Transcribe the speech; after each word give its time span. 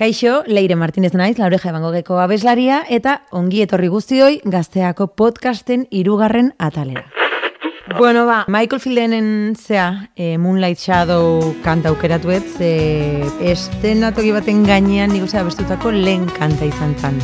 Kaixo, 0.00 0.44
Leire 0.46 0.76
Martinez 0.80 1.12
naiz, 1.12 1.34
laureja 1.36 1.68
ebangogeko 1.74 2.16
abeslaria, 2.22 2.78
eta 2.88 3.18
ongi 3.36 3.60
etorri 3.60 3.90
guztioi 3.92 4.38
gazteako 4.48 5.10
podcasten 5.12 5.84
irugarren 5.90 6.54
atalera. 6.56 7.04
Bueno, 7.98 8.24
ba, 8.24 8.46
Michael 8.48 8.80
Fieldenen 8.80 9.28
zea, 9.60 10.08
e, 10.16 10.38
Moonlight 10.38 10.80
Shadow 10.80 11.52
kanta 11.60 11.92
aukeratu 11.92 12.32
ez, 12.32 12.56
e, 12.64 12.72
estenatoki 13.52 14.32
baten 14.32 14.64
gainean, 14.64 15.12
nik 15.12 15.28
bestutako 15.28 15.92
lehen 15.92 16.24
kanta 16.32 16.64
izan 16.64 16.96
zan. 16.96 17.20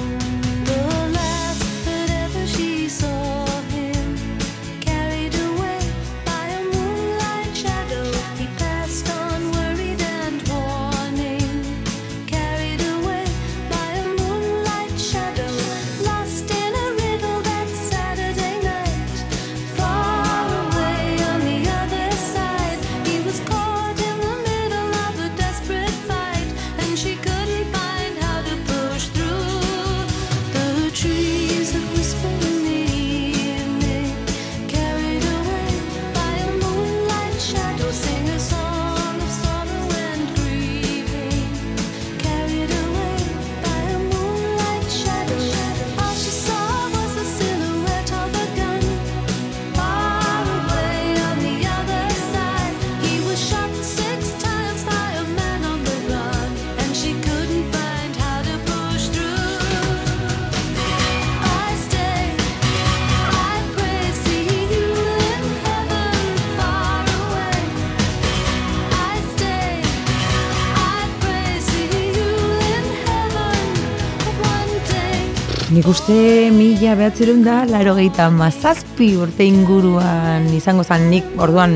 Nik 75.76 75.90
uste 75.92 76.48
mila 76.56 76.94
behatzerun 76.96 77.42
da, 77.44 77.58
laro 77.68 77.92
gehieta 77.98 78.30
mazazpi 78.32 79.10
urte 79.20 79.44
inguruan 79.44 80.46
izango 80.56 80.80
zan 80.80 81.10
nik 81.10 81.26
orduan 81.36 81.74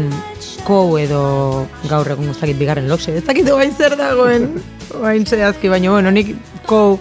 kou 0.65 0.97
edo 0.97 1.67
gaur 1.91 2.09
egun 2.15 2.31
guztakit 2.31 2.57
bigarren 2.57 2.89
lokse. 2.89 3.13
Ez 3.19 3.27
dakit 3.27 3.51
bain 3.53 3.75
zer 3.77 3.99
dagoen, 4.01 4.47
bain 5.05 5.27
zehazki, 5.29 5.69
baina 5.69 5.93
bueno, 5.93 6.15
nik 6.17 6.33
kou 6.65 6.97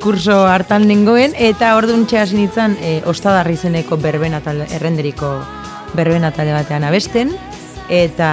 kurso 0.00 0.38
hartan 0.48 0.88
nengoen, 0.88 1.36
eta 1.36 1.74
orduan 1.76 2.06
txeasin 2.08 2.40
nintzen 2.40 2.78
e, 2.80 2.94
ostadarri 3.04 3.58
zeneko 3.60 4.00
berbena 4.00 4.40
errenderiko 4.78 5.34
berbena 5.92 6.32
talde 6.32 6.56
batean 6.56 6.88
abesten, 6.88 7.36
eta, 7.92 8.32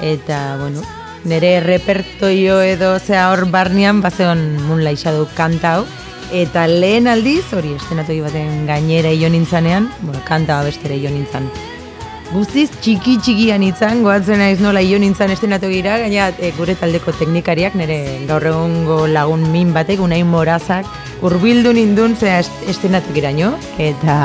eta, 0.00 0.40
bueno, 0.62 0.88
nire 1.28 1.58
repertoio 1.60 2.62
edo 2.64 2.96
zea 2.96 3.28
hor 3.28 3.44
barnean, 3.52 4.00
bazeon 4.00 4.46
mun 4.70 4.86
laixadu 4.88 5.28
kantau, 5.36 5.84
Eta 6.34 6.66
lehen 6.66 7.06
aldiz, 7.06 7.44
hori 7.54 7.76
estenatoki 7.76 8.20
baten 8.24 8.66
gainera 8.66 9.12
ion 9.14 9.32
nintzanean, 9.36 9.88
bueno, 10.00 10.20
kanta 10.26 10.58
bestere 10.66 10.98
ion 10.98 11.14
nintzan. 11.14 11.46
Guztiz 12.32 12.66
txiki 12.82 13.14
txikian 13.22 13.62
nintzan, 13.62 14.00
goatzen 14.02 14.40
naiz 14.42 14.58
nola 14.58 14.82
ion 14.82 15.04
nintzan 15.04 15.30
estenatogira, 15.30 16.00
gaina 16.02 16.32
e, 16.42 16.50
gure 16.56 16.74
taldeko 16.74 17.14
teknikariak, 17.14 17.76
nire 17.78 18.00
gaur 18.26 18.42
egongo 18.50 19.04
lagun 19.06 19.44
min 19.52 19.70
batek, 19.76 20.02
unai 20.02 20.24
morazak, 20.26 20.88
urbildu 21.22 21.70
nindun 21.76 22.16
zera 22.18 22.40
estenatokira 22.66 23.30
nio, 23.30 23.52
eta 23.78 24.16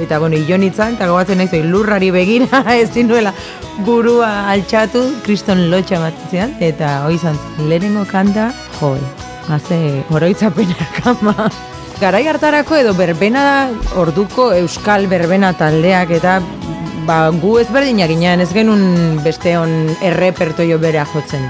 eta 0.00 0.18
bueno, 0.18 0.40
ion 0.40 0.64
nintzan, 0.64 0.96
eta 0.96 1.10
goatzen 1.12 1.42
naiz 1.42 1.52
lurrari 1.66 2.08
begira, 2.14 2.62
ezin 2.80 3.12
nuela 3.12 3.34
burua 3.84 4.48
altxatu, 4.54 5.04
kriston 5.26 5.68
lotxa 5.70 6.00
bat 6.00 6.32
eta 6.32 7.02
hoi 7.04 7.18
izan 7.20 7.36
lehenengo 7.68 8.06
kanta, 8.08 8.48
joe, 8.80 8.96
haze 9.48 10.04
oroitzapena 10.10 10.88
kama. 11.02 11.50
Garai 12.02 12.24
hartarako 12.26 12.76
edo 12.80 12.94
berbena 12.98 13.70
orduko 14.00 14.50
euskal 14.56 15.06
berbena 15.10 15.52
taldeak 15.54 16.10
eta 16.16 16.40
ba, 17.06 17.30
gu 17.30 17.58
ezberdinak 17.62 18.10
ginean 18.10 18.42
ez 18.42 18.50
genuen 18.54 19.20
beste 19.22 19.54
hon 19.58 19.92
errepertoio 20.02 20.78
berea 20.82 21.04
jotzen. 21.12 21.44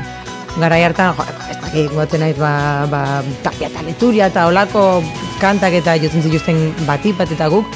Garai 0.58 0.82
hartan, 0.84 1.14
jo, 1.16 1.24
ez 1.48 1.56
dakik 1.62 1.94
gotzen 1.96 2.20
naiz 2.20 2.36
ba, 2.36 2.52
ba, 2.92 3.02
tapia 3.44 3.70
taleturia 3.72 4.28
eta 4.28 4.44
olako 4.50 5.02
kantak 5.40 5.78
eta 5.80 5.96
jotzen 6.02 6.24
zituzten 6.26 6.60
batipat 6.84 7.32
eta 7.32 7.48
guk, 7.52 7.68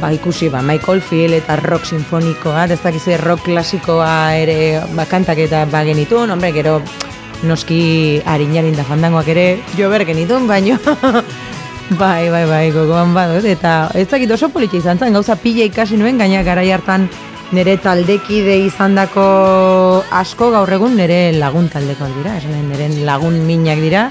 ba, 0.00 0.12
ikusi 0.12 0.50
ba, 0.52 0.60
Michael 0.60 1.00
Field 1.00 1.38
eta 1.40 1.56
rock 1.62 1.88
sinfonikoa, 1.88 2.66
ez 2.68 2.80
dakiz 2.82 3.06
rock 3.24 3.48
klasikoa 3.48 4.36
ere 4.42 4.58
ba, 4.92 5.08
kantak 5.08 5.40
eta 5.46 5.64
ba 5.72 5.84
genituen, 5.88 6.36
hombre, 6.36 6.52
gero 6.52 6.80
noski 7.46 8.20
harinarin 8.26 8.76
da 8.76 8.84
fandangoak 8.84 9.28
ere 9.32 9.46
jo 9.78 9.90
berken 9.90 10.18
itun, 10.18 10.46
baino 10.48 10.76
bai, 12.00 12.30
bai, 12.30 12.44
bai, 12.46 12.70
gogoan 12.74 13.14
badut, 13.16 13.46
eta 13.48 13.90
ez 13.94 14.06
dakit 14.10 14.30
oso 14.36 14.50
politxe 14.52 14.80
izan 14.82 14.98
zen, 14.98 15.16
gauza 15.16 15.36
pila 15.40 15.64
ikasi 15.66 15.98
nuen, 16.00 16.20
gaina 16.20 16.42
garai 16.46 16.70
hartan 16.70 17.08
nire 17.50 17.76
taldekide 17.82 18.60
izan 18.66 18.94
dako 18.94 19.24
asko 20.14 20.52
gaur 20.54 20.70
egun 20.70 20.94
nire 21.00 21.32
lagun 21.38 21.70
taldekoak 21.72 22.12
dira, 22.20 22.36
esan 22.38 22.68
nire 22.68 22.90
lagun 23.06 23.40
minak 23.46 23.82
dira, 23.82 24.04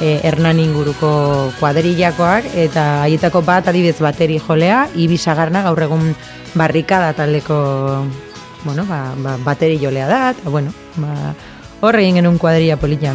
e, 0.00 0.18
Hernan 0.26 0.60
inguruko 0.60 1.52
kuadrillakoak 1.60 2.50
eta 2.66 2.84
haietako 3.06 3.44
bat 3.46 3.70
adibez 3.70 3.96
bateri 4.02 4.38
jolea, 4.42 4.84
ibisagarna 4.94 5.64
gaur 5.68 5.82
egun 5.86 6.12
barrikada 6.54 7.12
taldeko 7.14 7.56
bueno, 8.64 8.84
ba, 8.88 9.12
ba, 9.20 9.36
bateri 9.44 9.78
jolea 9.78 10.08
da, 10.08 10.20
eta 10.32 10.50
bueno, 10.50 10.72
ba, 10.96 11.34
Horre 11.84 12.00
egin 12.00 12.16
genuen 12.16 12.38
kuadria 12.40 12.78
polita. 12.80 13.12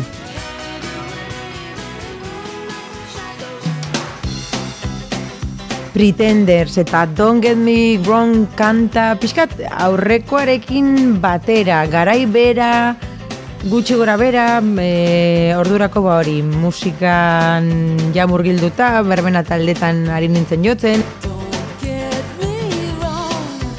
Pretenders 5.90 6.78
eta 6.78 7.08
Don't 7.18 7.42
Get 7.42 7.58
Me 7.58 7.98
Wrong 8.06 8.46
kanta 8.56 9.16
pixkat 9.20 9.58
aurrekoarekin 9.74 11.18
batera, 11.24 11.82
garai 11.90 12.28
bera, 12.30 12.94
gutxi 13.66 13.98
gora 13.98 14.20
bera, 14.22 14.62
e, 14.62 15.52
ordurako 15.58 16.06
ba 16.06 16.20
hori, 16.22 16.38
musikan 16.46 17.74
ja 18.14 18.30
murgilduta, 18.30 19.00
berbena 19.02 19.42
taldetan 19.44 20.06
ari 20.14 20.30
nintzen 20.30 20.64
jotzen. 20.64 21.04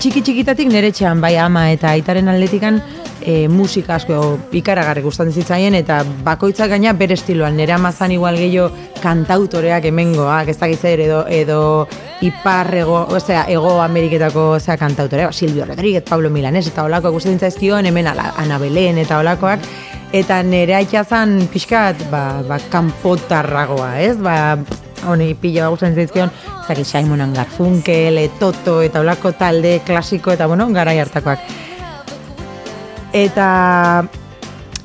Txiki 0.00 0.24
txikitatik 0.24 0.68
nire 0.72 0.90
txean, 0.90 1.20
bai 1.22 1.36
ama 1.38 1.68
eta 1.70 1.94
aitaren 1.94 2.28
aldetikan, 2.32 2.82
e, 3.30 3.48
musika 3.48 3.96
asko 3.98 4.16
ikaragarri 4.56 5.02
gustatzen 5.04 5.34
zitzaien 5.42 5.76
eta 5.78 6.00
bakoitzak 6.26 6.72
gaina 6.74 6.92
bere 6.98 7.14
estiloan 7.18 7.56
nera 7.60 7.78
mazan 7.78 8.14
igual 8.14 8.38
gehiago 8.40 8.70
kantautoreak 9.02 9.86
hemengoak 9.90 10.50
ez 10.52 10.58
dakiz 10.58 10.80
edo 10.90 11.22
edo 11.30 11.60
iparrego, 12.26 12.98
osea, 13.16 13.46
ego 13.48 13.78
Ameriketako 13.80 14.50
osea 14.58 14.76
kantautorea, 14.76 15.30
Silvio 15.32 15.64
Rodríguez, 15.64 16.04
Pablo 16.08 16.30
Milanes 16.30 16.66
eta 16.68 16.84
holako 16.84 17.14
gustatzen 17.14 17.40
zaizkion 17.40 17.86
hemen 17.86 18.10
ala, 18.10 18.32
Ana 18.36 18.58
Belén 18.58 18.98
eta 19.00 19.20
holakoak 19.20 19.64
eta 20.12 20.42
nere 20.42 20.74
aitzan 20.80 21.46
pixkat 21.52 22.06
ba, 22.10 22.42
ba 22.46 22.58
kanpotarragoa, 22.70 23.94
ez? 24.02 24.16
Ba, 24.18 24.58
honi 25.08 25.32
pila 25.38 25.70
gustatzen 25.72 25.96
zaizkion, 25.96 26.34
ez 26.60 26.68
dakiz 26.68 26.88
Simon 26.90 27.32
Garfunkel, 27.34 28.20
Toto 28.40 28.80
eta 28.82 29.00
holako 29.00 29.32
talde 29.32 29.80
klasiko 29.86 30.34
eta 30.34 30.50
bueno, 30.50 30.68
garai 30.74 30.98
hartakoak 30.98 31.69
eta 33.12 34.04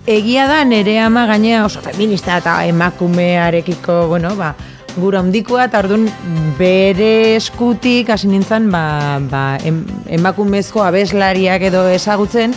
egia 0.06 0.46
da 0.48 0.64
nere 0.66 1.00
ama 1.00 1.26
gainea 1.26 1.66
oso 1.66 1.82
feminista 1.82 2.38
eta 2.38 2.60
emakumearekiko, 2.70 4.08
bueno, 4.08 4.36
ba, 4.38 4.54
gura 4.96 5.20
hondikoa 5.20 5.66
eta 5.68 5.82
orduan 5.84 6.08
bere 6.60 7.36
eskutik 7.36 8.10
hasi 8.14 8.30
nintzen 8.32 8.70
ba, 8.72 9.20
ba, 9.32 9.44
emakumezko 10.08 10.86
abeslariak 10.86 11.68
edo 11.72 11.84
ezagutzen 11.92 12.56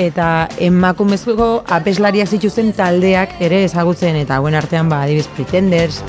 eta 0.00 0.48
emakumezko 0.60 1.50
abeslariak 1.78 2.28
zituzen 2.28 2.72
taldeak 2.76 3.36
ere 3.40 3.64
ezagutzen 3.68 4.16
eta 4.24 4.40
guen 4.44 4.56
artean 4.56 4.92
ba, 4.92 5.04
adibiz 5.04 5.28
pretenders. 5.36 6.02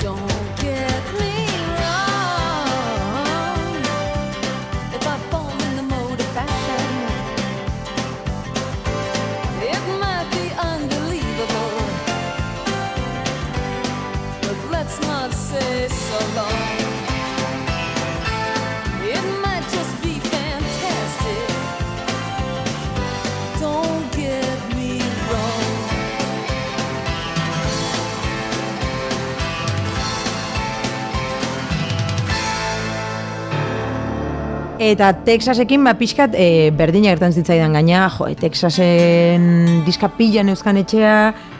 Eta 34.88 35.10
Texasekin 35.20 35.82
ba 35.84 35.92
pixkat 36.00 36.32
e, 36.32 36.70
berdina 36.72 37.10
gertan 37.10 37.34
zitzaidan 37.36 37.74
gaina, 37.76 38.06
jo, 38.08 38.24
e, 38.24 38.36
Texasen 38.40 39.82
diska 39.84 40.08
pila 40.16 40.40
neuzkan 40.46 40.78
etxea, 40.80 41.16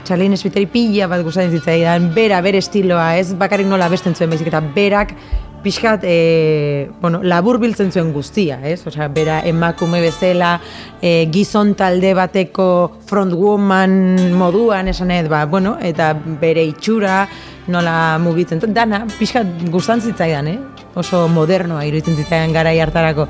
Charlene 0.09 0.39
Spiteri 0.41 0.65
pila 0.73 1.11
bat 1.13 1.21
gustatzen 1.27 1.53
zitzaidan, 1.59 2.07
bera, 2.17 2.39
bere 2.41 2.63
estiloa, 2.65 3.11
ez 3.21 3.35
bakarrik 3.37 3.69
nola 3.69 3.91
besten 3.93 4.17
zuen 4.17 4.33
baizik, 4.33 4.49
eta 4.49 4.63
berak 4.73 5.13
pixkat, 5.61 6.07
e, 6.09 6.89
bueno, 7.03 7.21
labur 7.21 7.61
biltzen 7.61 7.93
zuen 7.93 8.15
guztia, 8.17 8.63
ez? 8.65 8.81
Osea, 8.89 9.11
bera 9.13 9.43
emakume 9.45 10.01
bezala, 10.01 10.55
e, 11.03 11.29
gizon 11.29 11.75
talde 11.77 12.15
bateko 12.17 12.71
frontwoman 13.13 14.33
moduan, 14.41 14.89
esan 14.89 15.13
ez, 15.13 15.27
ba, 15.29 15.45
bueno, 15.45 15.77
eta 15.85 16.15
bere 16.17 16.65
itxura, 16.73 17.27
nola 17.69 18.17
mugitzen, 18.25 18.65
dana, 18.73 19.05
pixkat 19.19 19.69
gustan 19.69 20.01
zitzaidan, 20.01 20.55
eh? 20.57 20.78
Oso 20.99 21.27
modernoa 21.33 21.85
iruditzen 21.89 22.19
zitzaidan 22.19 22.55
garai 22.57 22.79
hartarako. 22.83 23.29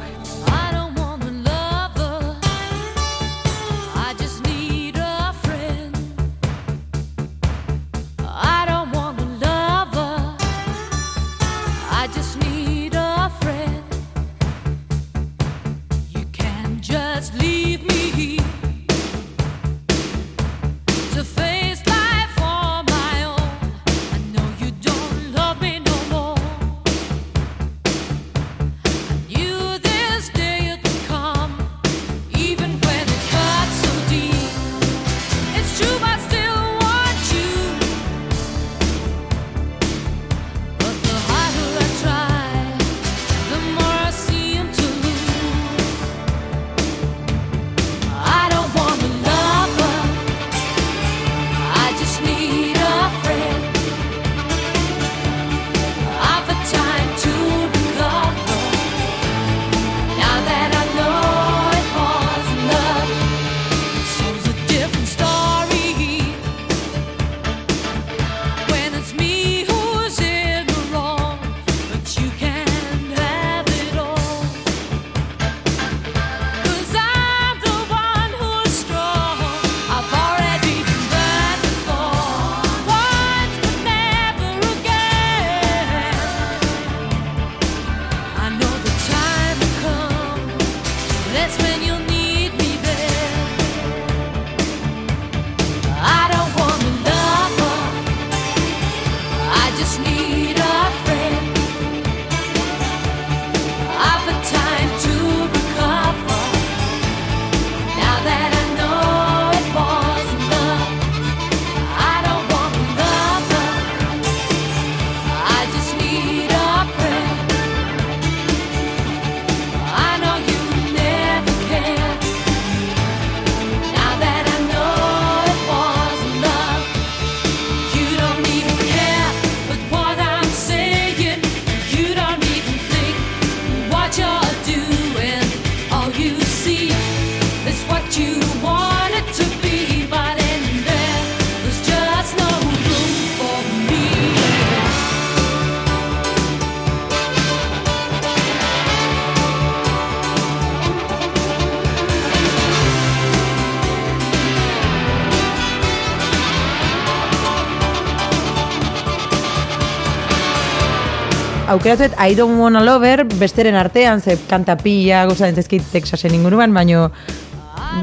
Aukeratuet 161.78 162.14
I 162.18 162.34
don't 162.34 162.58
wanna 162.58 162.80
lover 162.82 163.24
besteren 163.38 163.76
artean, 163.78 164.20
ze 164.20 164.36
kanta 164.50 164.74
pila 164.76 165.26
gozatzen 165.28 165.54
zezkit 165.54 165.84
Texasen 165.92 166.34
inguruan, 166.34 166.74
baino, 166.74 167.10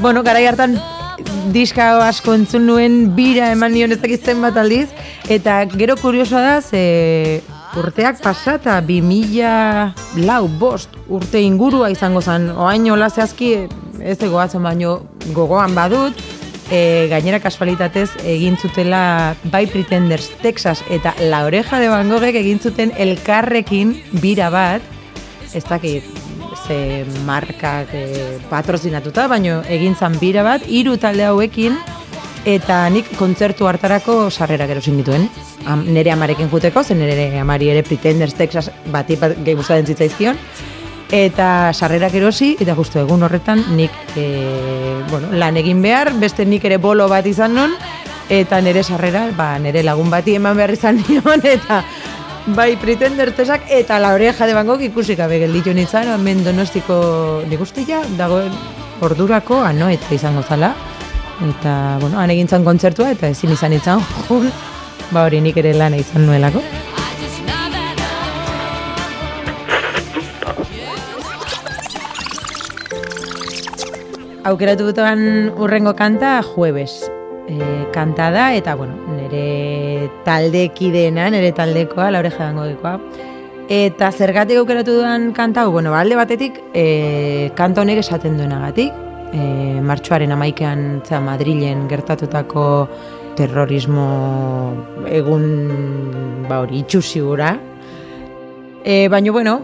bueno, 0.00 0.22
gara 0.24 0.40
hartan 0.48 0.78
diska 1.52 1.90
asko 2.06 2.32
entzun 2.36 2.64
nuen 2.66 3.12
bira 3.16 3.50
eman 3.52 3.74
nion 3.76 3.92
ez 3.92 4.00
dakizten 4.00 4.40
bat 4.40 4.56
aldiz, 4.56 4.88
eta 5.28 5.58
gero 5.76 5.98
kuriosoa 6.00 6.40
da, 6.40 6.56
ze 6.62 7.42
urteak 7.76 8.22
pasata, 8.24 8.80
bi 8.80 9.02
mila 9.04 9.92
lau, 10.24 10.46
bost, 10.48 10.96
urte 11.12 11.42
ingurua 11.44 11.90
izango 11.92 12.22
zen, 12.24 12.48
oain 12.56 12.88
hola 12.88 13.10
zehazki, 13.12 13.52
ez 14.00 14.16
egoatzen 14.22 14.64
baino 14.64 15.02
gogoan 15.36 15.76
badut, 15.76 16.16
e, 16.70 17.06
gainera 17.10 17.40
kasualitatez 17.40 18.10
egin 18.24 18.56
zutela 18.56 19.34
bai 19.52 19.66
Pretenders 19.70 20.30
Texas 20.42 20.82
eta 20.90 21.14
La 21.20 21.44
Oreja 21.46 21.80
de 21.80 21.88
Van 21.88 22.08
Goghek 22.10 22.38
egin 22.42 22.60
zuten 22.60 22.92
elkarrekin 22.96 23.94
bira 24.22 24.50
bat, 24.50 24.82
ez 25.54 25.64
dakit 25.64 26.04
ze 26.66 27.04
markak 27.26 27.92
e, 27.94 28.38
patrozinatuta, 28.50 29.28
baino 29.28 29.60
egin 29.68 29.94
zan 29.94 30.18
bira 30.20 30.42
bat, 30.46 30.66
hiru 30.66 30.96
talde 30.98 31.26
hauekin, 31.28 31.76
eta 32.46 32.84
nik 32.90 33.10
kontzertu 33.18 33.66
hartarako 33.66 34.30
sarrera 34.30 34.66
gero 34.66 34.80
dituen. 34.80 35.28
Am, 35.66 35.82
nere 35.92 36.12
amarekin 36.12 36.48
juteko, 36.48 36.82
zen 36.84 36.98
nere 36.98 37.38
amari 37.40 37.68
ere 37.68 37.82
Pretenders 37.82 38.34
Texas 38.34 38.70
bati 38.86 39.16
bat 39.16 39.34
gehi 39.44 39.56
gustatzen 39.56 39.86
zitzaizkion, 39.86 40.38
eta 41.10 41.72
sarrerak 41.72 42.14
erosi, 42.18 42.56
eta 42.60 42.74
justu 42.74 42.98
egun 43.00 43.22
horretan 43.22 43.62
nik 43.76 43.92
e, 44.16 44.26
bueno, 45.10 45.30
lan 45.32 45.56
egin 45.56 45.82
behar, 45.82 46.12
beste 46.18 46.46
nik 46.46 46.64
ere 46.64 46.78
bolo 46.82 47.08
bat 47.08 47.26
izan 47.26 47.54
non, 47.54 47.76
eta 48.28 48.60
nire 48.60 48.82
sarrera, 48.82 49.28
ba, 49.36 49.54
nire 49.58 49.84
lagun 49.86 50.10
bati 50.10 50.34
eman 50.36 50.56
behar 50.56 50.74
izan 50.74 50.98
nion, 51.06 51.44
eta 51.44 51.84
bai 52.46 52.76
pretender 52.76 53.32
tesak, 53.34 53.70
eta 53.70 53.98
la 54.02 54.12
oreja 54.14 54.46
de 54.46 54.54
bangok 54.54 54.82
ikusik 54.88 55.20
abe 55.20 55.38
gelditu 55.42 55.74
nintzen, 55.74 56.10
hemen 56.14 56.44
donostiko 56.44 57.42
digustia, 57.50 58.02
dagoen 58.18 58.52
ordurako, 59.00 59.62
ano, 59.62 59.90
eta 59.92 60.14
izango 60.14 60.42
zala, 60.42 60.74
eta, 61.50 61.98
bueno, 62.00 62.18
han 62.18 62.30
egin 62.30 62.48
kontzertua, 62.64 63.12
eta 63.12 63.28
ezin 63.28 63.52
izan 63.52 63.72
izan, 63.72 64.02
ba 65.10 65.24
hori 65.24 65.40
nik 65.40 65.56
ere 65.56 65.74
lan 65.74 65.94
izan 65.94 66.26
nuelako. 66.26 66.95
Aukeratu 74.46 74.86
dutuan 74.86 75.52
urrengo 75.58 75.94
kanta 75.98 76.40
jueves. 76.42 77.10
e, 77.48 77.86
kanta 77.92 78.30
da, 78.30 78.54
eta, 78.54 78.74
bueno, 78.74 78.94
nire 79.16 80.10
taldekideena, 80.24 81.28
nire 81.30 81.52
taldekoa, 81.52 82.10
laure 82.10 82.30
jadango. 82.30 82.66
Eta 83.68 84.10
zergatik 84.12 84.58
aukeratu 84.58 85.00
duan 85.00 85.32
kanta, 85.32 85.66
bueno, 85.66 85.90
balde 85.90 86.16
ba, 86.16 86.24
batetik, 86.24 86.60
e, 86.74 87.50
kanta 87.56 87.82
honek 87.82 88.02
esaten 88.02 88.36
duenagatik, 88.38 88.92
e, 89.32 89.80
martxoaren 89.82 90.32
amaikean, 90.32 91.02
zera, 91.04 91.20
Madrilen 91.20 91.86
gertatutako 91.90 92.66
terrorismo 93.36 94.06
egun, 95.06 96.46
ba 96.48 96.60
hori, 96.62 96.82
itxusi 96.84 97.20
gura. 97.20 97.56
E, 98.84 99.08
baina, 99.08 99.32
bueno, 99.32 99.60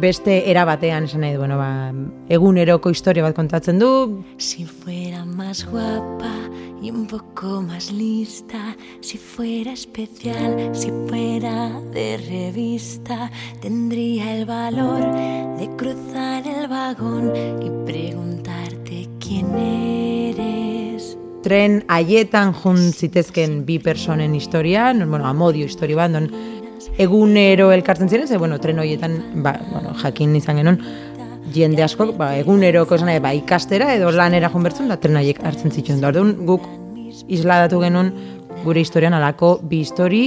beste 0.00 0.50
era 0.50 0.64
batean 0.64 1.04
esan 1.04 1.20
nahi 1.24 1.36
bueno, 1.36 1.58
ba, 1.58 1.92
eguneroko 2.32 2.90
historia 2.90 3.22
bat 3.22 3.36
kontatzen 3.36 3.78
du. 3.78 4.24
Si 4.38 4.64
fuera 4.64 5.24
más 5.24 5.64
guapa 5.68 6.32
y 6.82 6.90
un 6.90 7.06
poco 7.06 7.60
más 7.62 7.92
lista, 7.92 8.74
si 9.00 9.18
fuera 9.18 9.72
especial, 9.72 10.70
si 10.72 10.90
fuera 11.08 11.70
de 11.92 12.16
revista, 12.16 13.30
tendría 13.60 14.36
el 14.36 14.46
valor 14.46 15.04
de 15.58 15.68
cruzar 15.76 16.46
el 16.46 16.68
vagón 16.68 17.32
y 17.60 17.70
preguntarte 17.84 19.08
quién 19.20 19.54
eres. 19.54 21.18
Tren 21.42 21.84
haietan 21.88 22.52
jun 22.52 22.92
zitezken 22.92 23.64
bi 23.66 23.78
personen 23.78 24.34
historia, 24.34 24.92
bueno, 24.92 25.26
amodio 25.26 25.66
historia 25.66 25.96
bat, 25.96 26.12
egunero 27.00 27.70
elkartzen 27.72 28.10
ziren, 28.10 28.28
ze, 28.28 28.36
bueno, 28.36 28.58
tren 28.60 28.78
horietan, 28.78 29.16
ba, 29.44 29.54
bueno, 29.70 29.94
jakin 30.02 30.36
izan 30.36 30.60
genuen, 30.60 30.80
jende 31.54 31.82
asko, 31.82 32.10
ba, 32.18 32.34
eguneroko 32.38 32.98
esan 32.98 33.10
ba, 33.22 33.32
ikastera 33.34 33.94
edo 33.94 34.10
lanera 34.12 34.50
joan 34.52 34.68
bertzen, 34.68 34.90
da 34.92 34.98
tren 35.00 35.16
horiek 35.16 35.40
hartzen 35.42 35.72
zituen. 35.72 36.02
Da, 36.02 36.12
orduan, 36.12 36.36
guk 36.46 36.68
isladatu 37.28 37.80
genuen 37.80 38.12
gure 38.64 38.82
historian 38.84 39.16
alako 39.16 39.58
bi 39.62 39.80
histori. 39.80 40.24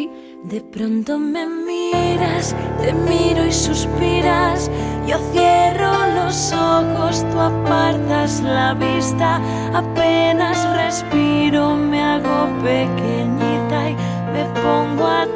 De 0.49 0.59
pronto 0.73 1.17
me 1.19 1.45
miras, 1.47 2.55
te 2.81 2.91
miro 2.91 3.45
y 3.45 3.51
suspiras, 3.53 4.69
yo 5.07 5.19
cierro 5.31 5.93
los 6.17 6.51
ojos, 6.51 7.23
tú 7.31 7.39
apartas 7.39 8.41
la 8.41 8.73
vista, 8.73 9.39
apenas 9.73 10.57
respiro, 10.75 11.75
me 11.77 12.01
hago 12.01 12.49
pequeñita 12.61 13.89
y 13.91 13.95
me 14.33 14.43
pongo 14.61 15.05
a 15.05 15.27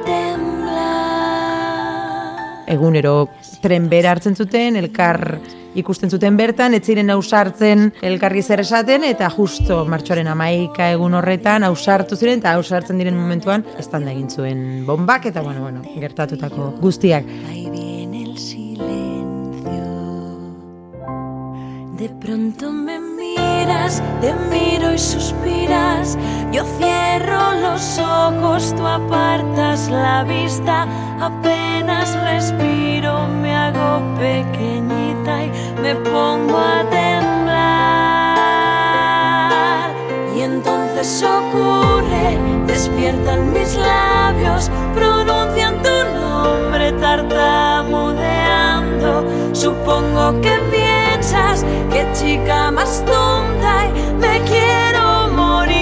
egunero 2.68 3.30
tren 3.62 3.88
bera 3.90 4.12
hartzen 4.12 4.36
zuten, 4.36 4.76
elkar 4.76 5.40
ikusten 5.78 6.10
zuten 6.10 6.38
bertan, 6.38 6.74
ez 6.74 6.84
ziren 6.86 7.10
ausartzen 7.14 7.92
elkarri 8.06 8.42
zer 8.42 8.64
esaten, 8.64 9.06
eta 9.08 9.30
justo 9.34 9.84
martxoaren 9.90 10.30
amaika 10.32 10.90
egun 10.96 11.18
horretan 11.20 11.66
ausartu 11.68 12.18
ziren, 12.18 12.42
eta 12.42 12.56
ausartzen 12.58 12.98
diren 12.98 13.18
momentuan, 13.18 13.66
ez 13.78 13.88
da 13.92 14.02
egin 14.02 14.30
zuen 14.30 14.64
bombak, 14.88 15.30
eta 15.30 15.42
bueno, 15.46 15.62
bueno, 15.62 15.84
gertatutako 16.00 16.74
guztiak. 16.82 17.26
De 21.98 22.10
pronto 22.22 22.72
me 22.72 23.07
miras, 23.18 24.02
te 24.22 24.34
miro 24.50 24.94
y 24.94 25.00
suspiras, 25.00 26.18
yo 26.52 26.64
cierro 26.78 27.54
los 27.62 28.00
ojos, 28.00 28.74
tú 28.76 28.86
apartas 28.86 29.88
la 29.90 30.24
vista, 30.24 30.86
apenas 31.20 32.14
respiro, 32.24 33.28
me 33.42 33.56
hago 33.56 34.02
pequeñita 34.18 35.46
y 35.46 35.52
me 35.82 35.96
pongo 35.96 36.58
a 36.58 36.84
temblar. 36.90 37.48
Y 40.36 40.42
entonces 40.42 41.24
ocurre, 41.24 42.38
despiertan 42.68 43.52
mis 43.52 43.76
labios, 43.76 44.70
pronuncian 44.94 45.82
tu 45.82 45.90
nombre 46.14 46.92
tartamudeando, 46.94 49.26
supongo 49.54 50.40
que 50.42 50.60
que 51.92 52.06
chica 52.14 52.72
más 52.72 53.04
tonta 53.06 53.86
y 53.86 53.90
me 54.14 54.42
quiero 54.42 55.30
morir. 55.30 55.78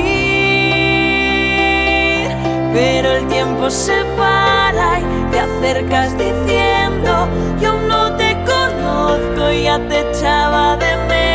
Pero 2.74 3.12
el 3.14 3.28
tiempo 3.28 3.70
se 3.70 4.04
para 4.18 5.00
y 5.00 5.04
te 5.32 5.40
acercas 5.40 6.18
diciendo, 6.18 7.28
yo 7.62 7.74
no 7.88 8.16
te 8.18 8.36
conozco, 8.46 9.52
y 9.52 9.64
ya 9.64 9.80
te 9.88 10.00
echaba 10.12 10.76
de 10.78 10.96
menos. 11.08 11.35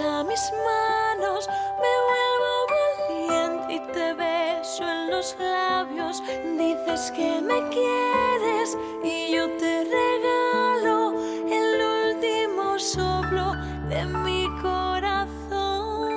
A 0.00 0.24
mis 0.24 0.40
manos, 0.66 1.48
me 1.82 1.92
vuelvo 2.08 2.52
valiente 2.74 3.74
y 3.74 3.92
te 3.92 4.14
beso 4.14 4.82
en 4.82 5.10
los 5.10 5.36
labios. 5.38 6.22
Dices 6.58 7.12
que 7.12 7.40
me 7.40 7.68
quieres 7.68 8.76
y 9.04 9.32
yo 9.32 9.48
te 9.58 9.84
regalo 9.84 11.14
el 11.48 12.16
último 12.16 12.78
soplo 12.78 13.52
de 13.88 14.04
mi 14.06 14.48
corazón. 14.60 16.08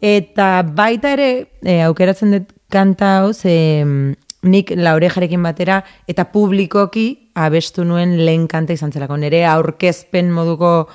Eta 0.00 0.62
baita 0.62 1.12
ere, 1.12 1.52
e, 1.62 1.82
aukeratzen 1.82 2.30
dut 2.38 2.52
kanta 2.70 3.18
hau, 3.18 3.32
mm, 3.34 4.14
nik 4.42 4.72
laurejarekin 4.76 5.42
batera, 5.42 5.84
eta 6.08 6.30
publikoki 6.32 7.32
abestu 7.34 7.84
nuen 7.84 8.16
lehen 8.24 8.48
kanta 8.48 8.72
izan 8.72 8.92
zelako. 8.92 9.16
Nere 9.16 9.44
aurkezpen 9.44 10.30
moduko 10.32 10.88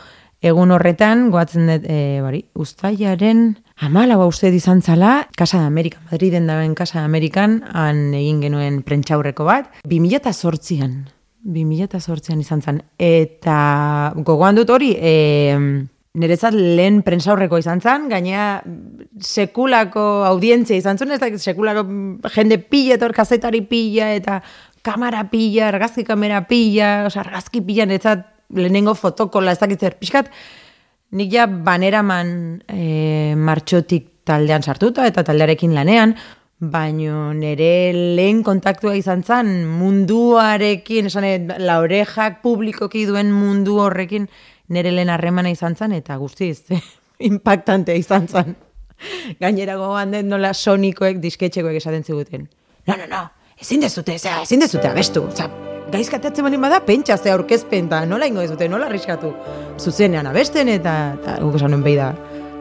egun 0.45 0.73
horretan, 0.75 1.29
goatzen 1.33 1.69
dut, 1.71 1.87
e, 1.89 2.21
bari, 2.21 2.43
ustaiaren 2.61 3.47
amala 3.85 4.17
uste 4.23 4.51
izan 4.53 4.81
zala, 4.81 5.27
Casa 5.35 5.59
de 5.59 5.65
Amerika, 5.65 5.99
Madriden 6.11 6.47
dauen 6.47 6.75
Casa 6.75 6.99
de 6.99 7.05
Amerikan, 7.05 7.63
han 7.73 8.13
egin 8.13 8.43
genuen 8.45 8.81
prentxaurreko 8.85 9.47
bat, 9.47 9.71
2008an, 9.89 10.93
2008an 11.45 12.39
izan 12.41 12.61
zen. 12.61 12.79
Eta 12.97 14.13
gogoan 14.15 14.61
dut 14.61 14.69
hori, 14.69 14.93
e, 14.97 15.85
Nerezat 16.15 16.55
lehen 16.55 17.01
prentsaurreko 17.03 17.57
izan 17.59 17.81
zen, 17.83 18.05
gaina 18.07 18.61
sekulako 19.19 20.23
audientzia 20.29 20.77
izan 20.79 20.95
zen, 20.95 21.11
ez 21.11 21.19
da 21.19 21.27
sekulako 21.27 21.83
jende 22.31 22.55
pila 22.71 22.95
eta 22.95 23.09
kazetari 23.17 23.59
pila 23.67 24.13
eta 24.15 24.37
kamera 24.85 25.25
pila, 25.27 25.67
argazki 25.73 26.05
kamera 26.07 26.45
pila, 26.47 27.09
oza, 27.09 27.19
argazki 27.25 27.59
pila, 27.67 27.89
nerezat 27.89 28.23
lehenengo 28.53 28.95
fotokola 28.95 29.53
ez 29.55 29.59
dakitzer 29.59 29.97
pixkat, 29.99 30.31
nik 31.15 31.31
ja 31.33 31.47
baneraman 31.47 32.63
e, 32.67 33.35
martxotik 33.37 34.09
taldean 34.25 34.63
sartuta 34.63 35.05
eta 35.07 35.23
taldearekin 35.23 35.75
lanean, 35.75 36.15
baino 36.59 37.33
nire 37.35 37.91
lehen 37.93 38.41
kontaktua 38.43 38.95
izan 38.95 39.23
zen 39.23 39.65
munduarekin, 39.67 41.11
esan, 41.11 41.49
la 41.59 41.79
orejak 41.83 42.41
publikoki 42.43 43.05
duen 43.05 43.31
mundu 43.31 43.79
horrekin, 43.83 44.29
nire 44.69 44.93
lehen 44.95 45.11
harremana 45.13 45.51
izan 45.51 45.75
zen, 45.75 45.93
eta 45.99 46.17
guztiz, 46.17 46.63
impactante 47.31 47.97
izan 47.97 48.27
zen. 48.27 48.55
Gainera 49.41 49.75
gogoan 49.75 50.15
den 50.15 50.29
nola 50.31 50.53
sonikoek 50.55 51.19
disketxekoek 51.21 51.81
esaten 51.81 52.07
ziguten. 52.07 52.49
No, 52.87 52.95
no, 52.95 53.09
no, 53.11 53.23
ezin 53.59 53.83
dezute, 53.83 54.15
ezin 54.15 54.63
dezute 54.63 54.87
abestu. 54.87 55.27
Zera, 55.35 55.74
gaizkateatzen 55.91 56.45
bali 56.45 56.57
bada, 56.61 56.79
pentsa 56.85 57.17
ze 57.17 57.31
aurkezpen, 57.31 57.89
eta 57.89 58.05
nola 58.05 58.27
ingo 58.27 58.41
dezute, 58.41 58.69
nola 58.69 58.87
arriskatu. 58.89 59.33
Zuzenean 59.79 60.27
abesten, 60.27 60.69
eta, 60.69 60.95
eta 61.19 61.37
guk 61.43 61.59
esan 61.59 61.83
behi 61.83 61.95
da, 61.99 62.13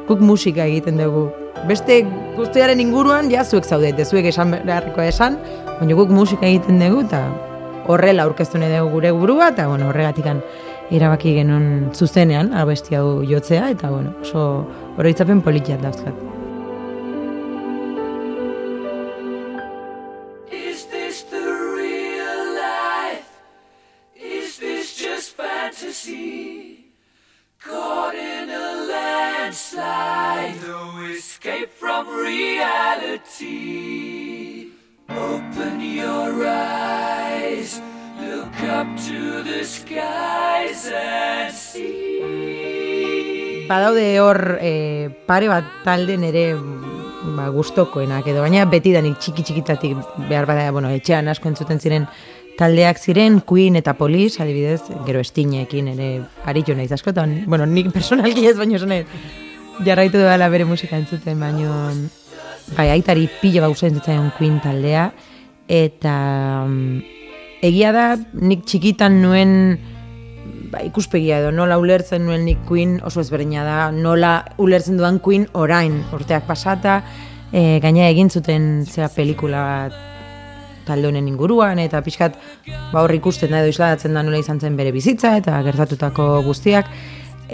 guk 0.08 0.20
musika 0.20 0.66
egiten 0.66 1.00
dugu. 1.00 1.28
Beste 1.68 2.02
guztiaren 2.36 2.80
inguruan, 2.80 3.30
ja, 3.32 3.44
zuek 3.44 3.64
zaudete, 3.64 4.04
zuek 4.04 4.28
esan 4.32 4.52
beharriko 4.66 5.02
esan, 5.02 5.38
baina 5.78 5.96
guk 5.96 6.12
musika 6.12 6.46
egiten 6.46 6.82
dugu, 6.82 7.06
eta 7.06 7.24
horrela 7.88 8.28
aurkeztu 8.28 8.60
nahi 8.60 8.76
dugu 8.76 8.98
gure 8.98 9.12
burua, 9.16 9.50
eta 9.54 9.68
bueno, 9.68 9.88
horregatikan 9.92 10.42
erabaki 10.92 11.32
genuen 11.38 11.90
zuzenean 11.94 12.52
abesti 12.52 12.98
hau 12.98 13.22
jotzea 13.24 13.70
eta 13.72 13.90
bueno, 13.90 14.12
oso 14.20 14.64
oroitzapen 14.98 15.40
politiak 15.42 15.82
dauzkat. 15.82 16.33
Reality. 32.34 33.54
Open 35.08 35.80
your 35.80 36.46
eyes, 36.46 37.80
look 38.20 38.56
up 38.64 38.88
to 39.06 39.42
the 39.44 39.64
skies 39.64 40.90
and 40.90 41.52
see. 41.54 42.04
Badaude 43.68 44.18
hor 44.20 44.58
e, 44.60 45.08
pare 45.26 45.48
bat 45.48 45.64
talde 45.84 46.16
nere 46.20 46.54
ba, 47.36 47.48
gustokoenak 47.54 48.26
edo 48.28 48.42
baina 48.44 48.64
beti 48.68 48.92
danik 48.92 49.18
txiki 49.20 49.42
txikitatik 49.46 49.96
behar 50.28 50.46
bada, 50.50 50.70
bueno, 50.72 50.88
etxean 50.92 51.28
asko 51.32 51.48
entzuten 51.48 51.80
ziren 51.80 52.04
taldeak 52.58 52.98
ziren 52.98 53.40
Queen 53.40 53.76
eta 53.80 53.94
Police, 53.98 54.42
adibidez, 54.42 54.82
gero 55.06 55.20
estineekin 55.24 55.88
ere 55.94 56.08
aritu 56.44 56.74
naiz 56.76 56.92
askotan. 56.92 57.44
Bueno, 57.46 57.66
nik 57.66 57.92
personalki 57.94 58.46
ez 58.50 58.56
baino 58.58 58.78
zonet 58.78 59.06
jarraitu 59.86 60.18
dela 60.20 60.48
bere 60.52 60.64
musika 60.68 60.96
entzuten, 61.00 61.40
baino 61.40 61.72
bai, 62.72 62.88
aitari 62.94 63.28
pila 63.40 63.66
bauza 63.66 63.88
entzutzen 63.88 64.30
Queen 64.38 64.60
taldea. 64.64 65.10
Eta 65.68 66.14
mm, 66.66 67.02
egia 67.64 67.92
da 67.96 68.06
nik 68.40 68.64
txikitan 68.68 69.20
nuen 69.22 69.52
ba, 70.72 70.82
ikuspegia 70.84 71.40
edo 71.42 71.52
nola 71.54 71.78
ulertzen 71.80 72.26
nuen 72.26 72.44
nik 72.48 72.64
Queen 72.68 72.98
oso 73.04 73.22
ezberdina 73.24 73.64
da, 73.64 73.78
nola 73.92 74.36
ulertzen 74.58 74.98
duan 75.00 75.20
Queen 75.24 75.46
orain, 75.52 76.02
urteak 76.16 76.48
pasata, 76.48 77.00
e, 77.54 77.78
gaina 77.84 78.08
egin 78.10 78.30
zuten 78.30 78.84
zera 78.88 79.08
pelikula 79.12 79.62
bat 79.64 80.02
talde 80.84 81.08
honen 81.08 81.28
inguruan 81.30 81.80
eta 81.80 82.02
pixkat 82.04 82.36
ba 82.92 83.02
hor 83.02 83.14
ikusten 83.16 83.52
da 83.54 83.62
edo 83.62 83.72
isladatzen 83.72 84.12
da 84.12 84.22
nola 84.22 84.40
izan 84.42 84.60
zen 84.60 84.76
bere 84.76 84.92
bizitza 84.92 85.36
eta 85.40 85.60
gertatutako 85.64 86.42
guztiak 86.44 86.90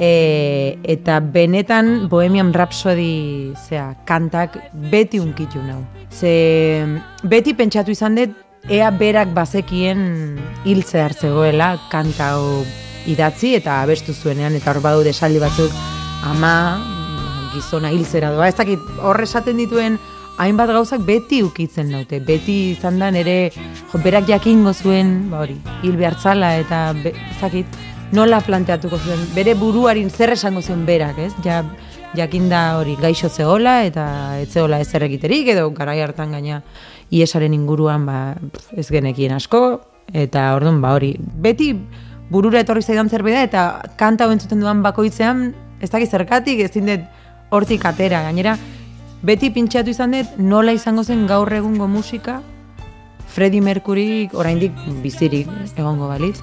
e, 0.01 0.79
eta 0.89 1.21
benetan 1.21 2.09
Bohemian 2.09 2.55
Rhapsody 2.57 3.53
zea, 3.69 3.93
kantak 4.09 4.57
beti 4.91 5.21
unkitu 5.21 5.61
nau. 5.61 5.85
Ze 6.09 6.87
beti 7.23 7.53
pentsatu 7.55 7.93
izan 7.93 8.17
dut 8.17 8.33
ea 8.73 8.89
berak 8.91 9.35
bazekien 9.37 10.39
hiltze 10.65 11.03
hartzegoela 11.05 11.75
kanta 11.93 12.33
hau 12.33 12.65
idatzi 13.09 13.55
eta 13.59 13.83
abestu 13.83 14.17
zuenean 14.17 14.57
eta 14.57 14.73
hor 14.73 14.81
badu 14.85 15.05
desaldi 15.05 15.41
batzuk 15.41 15.77
ama 16.25 16.55
gizona 17.53 17.93
hiltzera 17.93 18.33
doa. 18.33 18.49
Ez 18.49 18.57
dakit 18.57 18.81
hor 19.05 19.21
esaten 19.21 19.61
dituen 19.61 20.01
hainbat 20.41 20.73
gauzak 20.73 21.05
beti 21.05 21.43
ukitzen 21.45 21.93
naute. 21.93 22.23
Beti 22.25 22.73
izan 22.73 22.99
da 23.03 23.11
nere 23.13 23.51
jo, 23.53 24.01
berak 24.01 24.29
jakingo 24.33 24.73
zuen, 24.73 25.29
ba 25.29 25.45
hori, 25.45 25.59
hil 25.83 25.99
behartzala 26.01 26.55
eta 26.63 26.85
be, 26.97 27.13
zakit, 27.41 27.67
nola 28.13 28.41
planteatuko 28.41 28.99
zuen, 28.99 29.23
bere 29.35 29.55
buruarin 29.55 30.11
zer 30.11 30.33
esango 30.35 30.63
zuen 30.63 30.85
berak, 30.87 31.19
ez? 31.19 31.33
Ja, 31.45 31.63
jakinda 32.15 32.79
hori 32.81 32.97
gaixo 32.99 33.29
zegola 33.29 33.85
eta 33.87 34.05
etzeola 34.43 34.81
ez 34.81 34.89
egiterik 34.95 35.49
edo 35.55 35.71
garai 35.71 36.01
hartan 36.03 36.33
gaina 36.33 36.63
iesaren 37.11 37.55
inguruan 37.55 38.07
ba, 38.07 38.35
ez 38.77 38.89
genekien 38.91 39.33
asko 39.33 39.81
eta 40.13 40.55
orduan 40.57 40.81
ba 40.83 40.95
hori 40.97 41.15
beti 41.19 41.73
burura 42.31 42.61
etorri 42.61 42.83
zaidan 42.83 43.09
zerbait 43.09 43.35
da 43.35 43.43
eta 43.47 43.95
kanta 43.97 44.25
hau 44.25 44.33
entzuten 44.33 44.61
duan 44.61 44.83
bakoitzean 44.83 45.53
ez 45.81 45.91
dakit 45.91 46.11
zergatik 46.11 46.61
ez 46.61 46.71
dindet 46.75 47.07
hortik 47.51 47.85
atera 47.85 48.23
gainera 48.27 48.57
beti 49.23 49.51
pintxatu 49.51 49.91
izan 49.91 50.17
dut 50.17 50.39
nola 50.39 50.73
izango 50.73 51.05
zen 51.05 51.27
gaur 51.27 51.53
egungo 51.53 51.87
musika 51.87 52.41
Freddie 53.31 53.63
Mercury 53.63 54.29
oraindik 54.35 54.75
bizirik 55.05 55.47
egongo 55.79 56.09
balitz. 56.11 56.41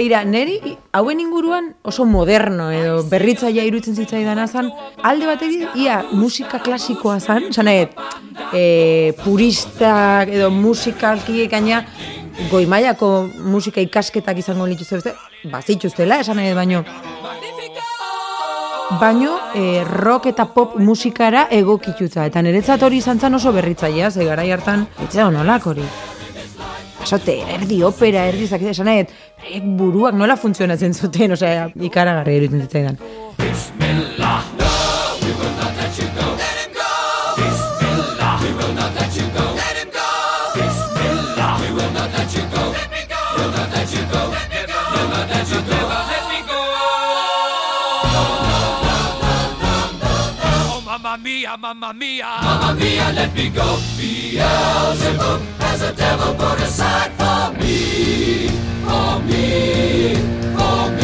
Beira, 0.00 0.22
neri 0.24 0.54
hauen 0.96 1.18
inguruan 1.20 1.66
oso 1.84 2.06
moderno 2.08 2.70
edo 2.72 3.02
berritzaia 3.10 3.66
irutzen 3.68 3.98
zitzaidan 4.00 4.38
azan, 4.40 4.70
alde 5.04 5.26
batetik 5.28 5.74
ia 5.76 5.98
musika 6.16 6.56
klasikoa 6.64 7.18
zan, 7.20 7.50
zanet, 7.52 7.92
e, 8.56 9.12
puristak 9.20 10.32
edo 10.32 10.48
musikalki 10.54 11.44
gaina 11.52 11.82
goi 12.48 12.64
mailako 12.64 13.10
musika 13.44 13.84
ikasketak 13.84 14.40
izango 14.40 14.68
lituzte 14.70 15.02
beste, 15.02 15.12
bazituztela, 15.52 16.22
esan 16.24 16.40
nahi 16.40 16.54
baino, 16.56 16.80
baino 19.02 19.34
e, 19.52 19.82
rock 19.84 20.30
eta 20.32 20.48
pop 20.54 20.78
musikara 20.80 21.44
egokituta. 21.58 22.24
Eta 22.24 22.40
niretzat 22.40 22.88
hori 22.88 23.04
izan 23.04 23.20
zen 23.20 23.36
oso 23.36 23.52
berritzailea, 23.52 24.08
ze 24.10 24.24
garai 24.24 24.48
hartan, 24.56 24.88
etxe 25.04 25.28
honolak 25.28 25.68
hori. 25.74 25.84
pasate, 27.00 27.36
erdi 27.56 27.80
opera, 27.86 28.26
erdi 28.30 28.46
zakit 28.46 28.72
esan 28.74 28.88
nahet, 28.90 29.12
eh, 29.40 29.56
eh, 29.56 29.62
buruak 29.80 30.14
nola 30.14 30.36
funtzionatzen 30.36 30.94
zuten, 30.94 31.32
osea, 31.36 31.70
zitzaidan. 32.66 32.98
Bismillah, 33.38 34.44
no, 34.60 34.70
we 35.22 35.32
will 35.38 35.54
not 35.60 35.72
let 35.80 35.98
you 35.98 36.08
go. 36.18 36.26
Bismillah, 37.40 38.34
we 38.42 38.50
will 38.58 38.74
not 38.74 38.90
Oh, 50.72 50.82
mamma 50.84 51.16
mia, 51.18 51.56
mamma 51.56 51.92
mia. 51.92 52.26
Mamma 52.42 52.74
mia, 52.74 53.12
let 53.12 53.34
me 53.34 53.48
go. 53.48 53.78
Beelzebub. 53.96 55.59
Has 55.80 55.92
a 55.92 55.96
devil 55.96 56.34
put 56.34 56.60
aside 56.60 57.10
for 57.12 57.58
me. 57.58 58.48
For 58.84 59.20
me. 59.20 60.14
For 60.54 60.90
me. 60.92 60.99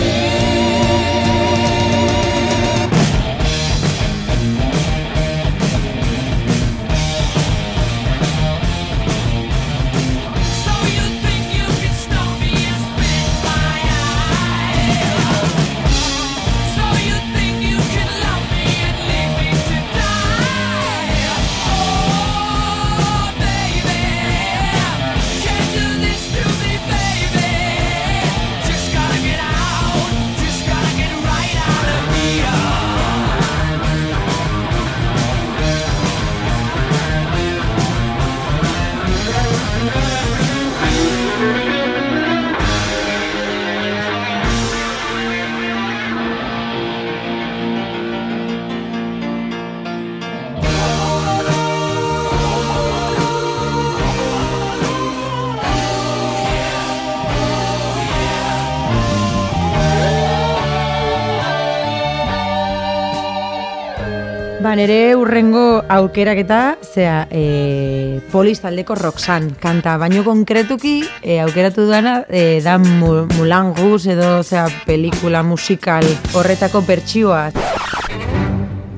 Ba, 64.77 64.83
nire 64.83 65.17
urrengo 65.17 65.83
aukeraketa, 65.89 66.77
zera, 66.85 67.27
e, 67.31 68.21
polis 68.31 68.61
taldeko 68.61 68.93
Roxan 68.95 69.55
kanta, 69.57 69.95
baino 69.97 70.21
konkretuki 70.23 70.99
e, 71.25 71.39
aukeratu 71.41 71.87
duana 71.89 72.27
e, 72.29 72.61
da 72.61 72.77
Mu- 72.77 73.25
Mulan 73.39 73.73
Rouge 73.75 74.13
edo 74.13 74.43
zera, 74.45 74.67
pelikula 74.85 75.41
musikal 75.43 76.05
horretako 76.37 76.83
bertsioa. 76.85 77.47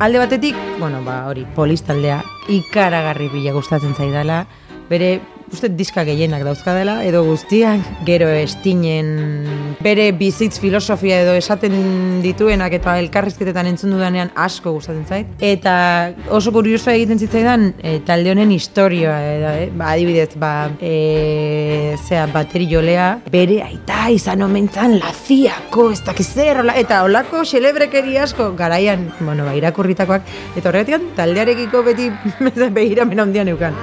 Alde 0.03 0.19
batetik, 0.19 0.57
bueno, 0.81 0.99
ba, 1.07 1.29
hori, 1.31 1.47
polis 1.55 1.85
taldea 1.87 2.25
ikaragarri 2.51 3.29
bila 3.31 3.55
gustatzen 3.55 3.95
zaidala, 3.95 4.49
bere 4.91 5.21
uste 5.53 5.69
diska 5.73 6.05
gehienak 6.05 6.43
dauzkadela, 6.47 6.99
edo 7.07 7.23
guztiak, 7.27 7.85
gero 8.07 8.29
estinen 8.29 9.09
bere 9.85 10.11
bizitz 10.13 10.59
filosofia 10.61 11.21
edo 11.23 11.35
esaten 11.39 12.21
dituenak 12.25 12.75
eta 12.79 12.97
elkarrizketetan 13.03 13.71
entzun 13.71 13.95
dudanean 13.95 14.33
asko 14.37 14.73
gustatzen 14.77 15.07
zait. 15.09 15.31
Eta 15.41 15.75
oso 16.35 16.53
kuriosoa 16.55 16.95
egiten 16.99 17.21
zitzaidan 17.23 17.73
e, 17.83 17.99
talde 18.07 18.33
honen 18.35 18.53
historia, 18.55 19.17
edo, 19.35 19.55
eh? 19.65 19.71
ba, 19.75 19.93
adibidez, 19.95 20.31
ba, 20.41 20.53
e, 20.81 21.97
zea, 22.09 22.27
bateri 22.35 22.69
jolea, 22.71 23.09
bere 23.33 23.63
aita 23.65 24.09
izan 24.15 24.45
omentzan 24.47 24.99
laziako, 24.99 25.91
ez 25.95 26.03
dakiz 26.07 26.29
zer, 26.35 26.63
hola- 26.65 26.77
eta 26.81 27.03
olako 27.07 27.45
xelebrekeri 27.49 28.19
asko 28.21 28.53
garaian, 28.59 29.09
bueno, 29.21 29.49
ba, 29.49 29.57
irakurritakoak, 29.59 30.29
eta 30.57 30.69
horregatik 30.71 31.15
taldearekiko 31.19 31.85
beti 31.87 32.11
behiramen 32.79 33.27
handian 33.27 33.55
eukan. 33.57 33.77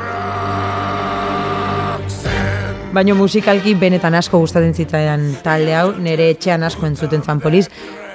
Baina 2.96 3.12
musikalki 3.12 3.74
benetan 3.76 4.16
asko 4.16 4.40
gustatzen 4.40 4.72
zitzaidan 4.72 5.24
talde 5.44 5.74
hau, 5.76 5.90
nire 6.00 6.30
etxean 6.32 6.64
asko 6.64 6.86
entzuten 6.88 7.26
zan 7.28 7.42
poliz, 7.44 7.66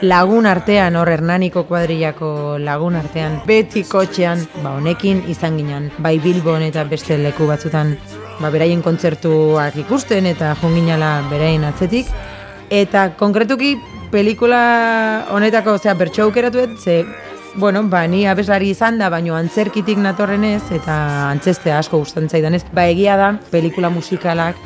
lagun 0.01 0.47
artean, 0.49 0.97
hor 0.97 1.11
Hernaniko 1.13 1.67
kuadrillako 1.69 2.31
lagun 2.65 2.97
artean, 2.97 3.37
beti 3.45 3.83
kotxean, 3.85 4.47
ba 4.65 4.73
honekin 4.79 5.21
izan 5.29 5.59
ginen, 5.61 5.91
bai 6.01 6.15
Bilbon 6.25 6.65
eta 6.65 6.87
beste 6.89 7.19
leku 7.21 7.51
batzutan, 7.51 7.93
ba 8.41 8.49
beraien 8.49 8.81
kontzertuak 8.81 9.77
ikusten 9.85 10.31
eta 10.33 10.55
junginala 10.63 11.19
beraien 11.29 11.69
atzetik, 11.69 12.09
eta 12.73 13.11
konkretuki 13.21 13.75
pelikula 14.11 14.63
honetako, 15.37 15.77
osea, 15.77 15.93
bertso 15.93 16.25
aukeratu 16.25 16.65
ze 16.81 17.03
Bueno, 17.57 17.83
ba, 17.83 18.07
ni 18.07 18.27
abeslari 18.31 18.71
izan 18.71 18.99
da, 19.01 19.09
baino 19.11 19.35
antzerkitik 19.35 19.99
natorrenez 19.99 20.71
eta 20.77 20.95
antzestea 21.33 21.81
asko 21.81 21.99
gustatzen 21.99 22.31
zaidanez, 22.31 22.63
ba 22.75 22.85
egia 22.87 23.17
da, 23.19 23.33
pelikula 23.51 23.91
musikalak 23.91 24.59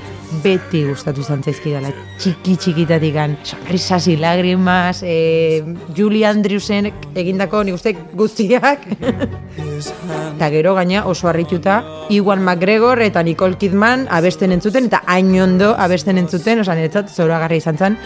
beti 0.44 0.82
gustatu 0.84 1.22
izan 1.24 1.42
zaizkidala. 1.42 1.92
Txiki 2.20 2.56
txikitatik 2.60 3.16
an, 3.16 3.38
sonrisas 3.42 4.06
y 4.08 4.16
lágrimas, 4.20 5.00
e, 5.02 5.64
Julie 5.96 6.26
Andrewsen 6.28 6.90
egindako 7.14 7.62
nik 7.64 7.78
uste 7.78 7.94
guztiak. 8.12 8.84
eta 10.34 10.50
gero 10.50 10.74
gaina 10.76 11.06
oso 11.08 11.30
harrituta, 11.30 11.80
Iwan 12.10 12.44
McGregor 12.44 13.00
eta 13.02 13.22
Nicole 13.22 13.56
Kidman 13.56 14.08
abesten 14.10 14.52
entzuten, 14.52 14.90
eta 14.92 15.02
hain 15.06 15.32
ondo 15.40 15.72
abesten 15.78 16.20
entzuten, 16.20 16.60
osan 16.60 16.82
niretzat 16.82 17.08
zoragarri 17.14 17.62
izan 17.62 17.80
zen, 17.80 17.98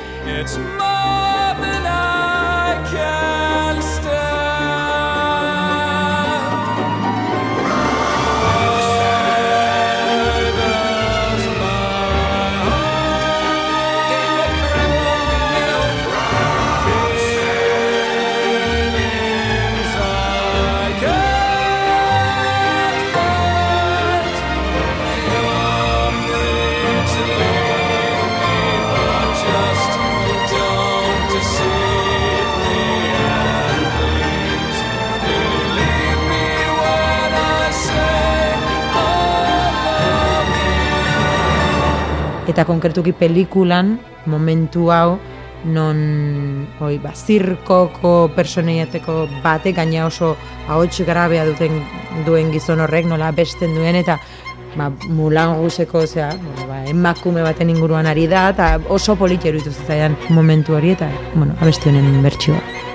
eta 42.59 42.66
konkretuki 42.66 43.12
pelikulan 43.14 44.01
momentu 44.27 44.88
hau 44.90 45.12
non 45.71 45.99
oi, 46.83 46.97
ba, 46.99 47.12
zirkoko 47.14 48.33
personeiateko 48.35 49.29
batek 49.44 49.77
gaina 49.79 50.09
oso 50.09 50.33
ahots 50.66 51.07
grabea 51.07 51.44
duten 51.47 51.79
duen 52.27 52.51
gizon 52.51 52.83
horrek 52.83 53.07
nola 53.07 53.31
besten 53.31 53.79
duen 53.79 54.01
eta 54.03 54.18
ba, 54.75 54.90
mulan 55.07 55.55
guzeko, 55.62 56.03
osea, 56.03 56.33
bueno, 56.35 56.66
ba, 56.66 56.83
emakume 56.90 57.47
baten 57.47 57.71
inguruan 57.71 58.11
ari 58.11 58.27
da, 58.27 58.49
eta 58.51 58.81
oso 58.88 59.14
iruditu 59.14 59.71
zitzaidan 59.71 60.16
momentu 60.31 60.75
hori, 60.75 60.90
eta, 60.99 61.09
bueno, 61.35 61.55
abesti 61.61 61.90
honen 61.90 62.23
bertsioa. 62.23 62.88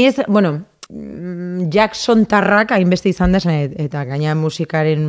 Ni 0.00 0.06
ez, 0.06 0.16
bueno, 0.28 0.64
mm, 0.88 1.68
Jackson 1.70 2.24
tarrak 2.26 2.72
hainbeste 2.72 3.12
izan 3.12 3.36
da, 3.36 3.40
eta 3.84 4.04
gaina 4.08 4.34
musikaren 4.34 5.04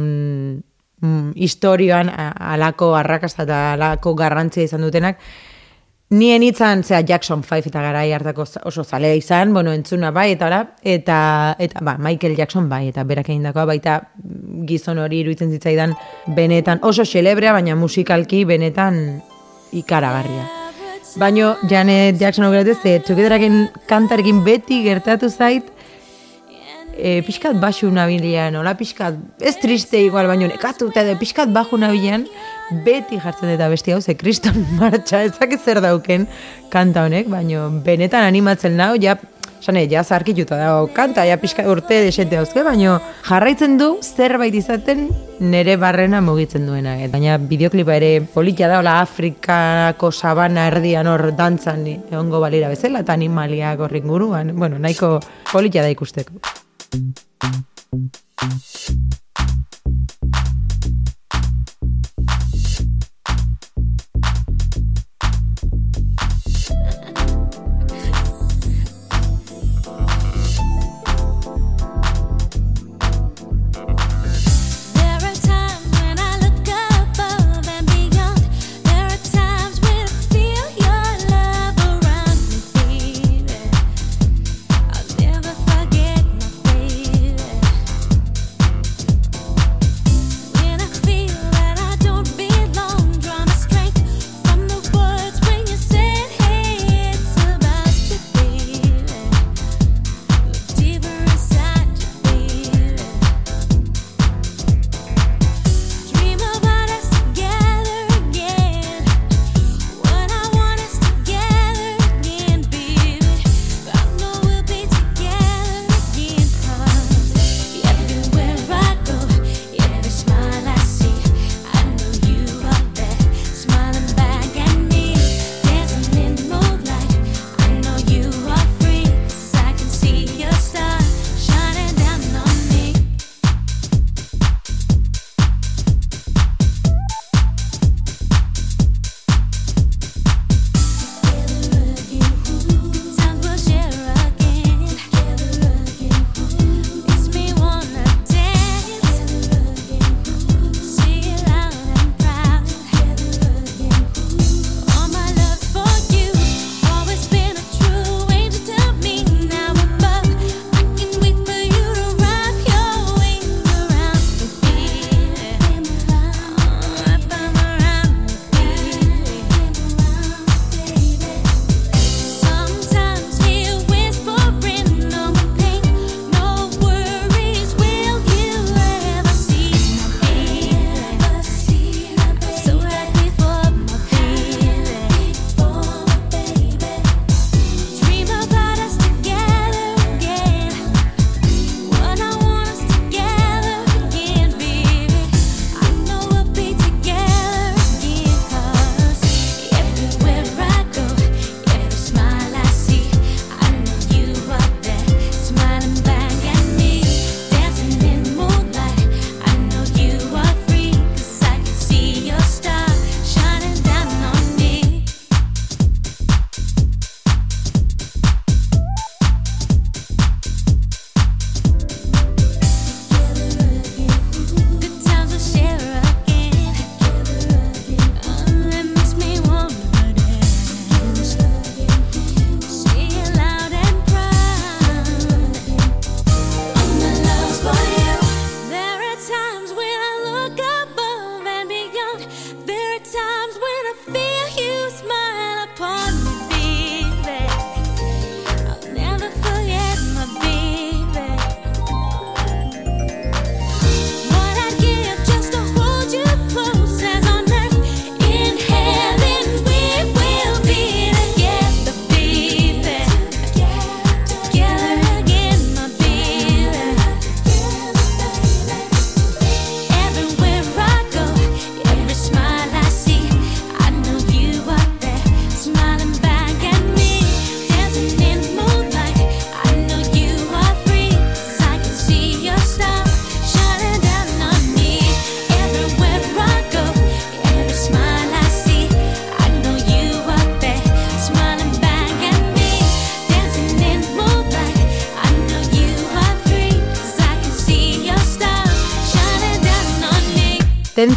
mm, 1.02 1.32
historioan 1.36 2.10
a- 2.12 2.34
alako 2.54 2.92
arrakasta 3.00 3.48
eta 3.48 3.62
alako 3.78 4.16
garrantzia 4.16 4.68
izan 4.68 4.82
dutenak, 4.88 5.18
Nien 6.12 6.44
itzan, 6.44 6.82
zera, 6.84 7.06
Jackson 7.08 7.40
5 7.42 7.70
eta 7.70 7.80
garai 7.86 8.10
hartako 8.12 8.44
oso 8.68 8.84
zalea 8.84 9.16
izan, 9.16 9.54
bueno, 9.56 9.72
entzuna 9.72 10.12
bai, 10.12 10.34
eta 10.34 10.50
ora, 10.50 10.60
eta, 10.84 11.56
eta 11.58 11.80
ba, 11.88 11.94
Michael 11.98 12.36
Jackson 12.36 12.68
bai, 12.68 12.90
eta 12.90 13.06
berak 13.08 13.30
egindakoa 13.32 13.64
baita 13.70 13.94
mm, 14.20 14.66
gizon 14.68 15.00
hori 15.00 15.22
iruditzen 15.24 15.56
zitzaidan 15.56 15.96
benetan 16.36 16.84
oso 16.84 17.08
xelebrea, 17.08 17.54
baina 17.56 17.80
musikalki 17.80 18.44
benetan 18.44 19.22
ikaragarria. 19.72 20.61
Baino 21.20 21.58
Janet 21.68 22.20
Jackson 22.20 22.46
aukeratu 22.46 22.76
ze 22.82 23.00
Togetheraken 23.00 23.70
kantarekin 23.88 24.44
beti 24.46 24.82
gertatu 24.84 25.30
zait 25.30 25.68
e, 26.98 27.22
pixkat 27.26 27.60
baxu 27.60 27.90
nabilean, 27.92 28.56
hola 28.56 28.74
pixkat, 28.78 29.18
ez 29.42 29.56
triste 29.60 30.00
igual, 30.00 30.28
baino 30.30 30.48
nekatu 30.48 30.90
eta 30.92 31.04
edo 31.06 31.18
pixkat 31.20 31.52
baxu 31.54 31.80
nabilean, 31.82 32.26
beti 32.86 33.20
jartzen 33.20 33.52
eta 33.56 33.70
besti 33.72 33.96
hau, 33.96 34.02
ze 34.02 34.16
kriston 34.16 34.66
martxa, 34.80 35.24
ez 35.28 35.34
dakit 35.40 35.64
zer 35.66 35.82
dauken 35.84 36.28
kanta 36.72 37.06
honek, 37.08 37.30
baino 37.32 37.70
benetan 37.86 38.28
animatzen 38.28 38.78
nau, 38.80 38.94
ja, 39.02 39.18
sane, 39.62 39.86
ja 39.90 40.04
zarkituta 40.04 40.58
dago 40.58 40.88
kanta, 40.96 41.24
ja 41.30 41.38
pixka 41.40 41.64
urte 41.70 42.02
desente 42.06 42.36
dauzke, 42.36 42.64
baino 42.66 42.98
jarraitzen 43.28 43.78
du 43.80 43.92
zerbait 44.02 44.56
izaten 44.58 45.08
nere 45.40 45.78
barrena 45.82 46.22
mugitzen 46.22 46.66
duena. 46.68 46.98
Et, 47.02 47.12
baina 47.14 47.38
bideoklipa 47.38 47.96
ere 48.00 48.12
politia 48.34 48.70
da, 48.72 48.80
hola 48.82 49.00
Afrikako 49.06 50.12
sabana 50.12 50.68
erdian 50.72 51.10
hor 51.12 51.30
dantzan 51.38 51.86
egongo 51.94 52.42
balira 52.44 52.72
bezala, 52.74 53.06
eta 53.06 53.14
animaliak 53.18 53.86
horrik 53.86 54.06
guruan, 54.10 54.56
bueno, 54.58 54.82
nahiko 54.82 55.20
politia 55.52 55.86
da 55.86 55.94
ikusteko. 55.94 56.42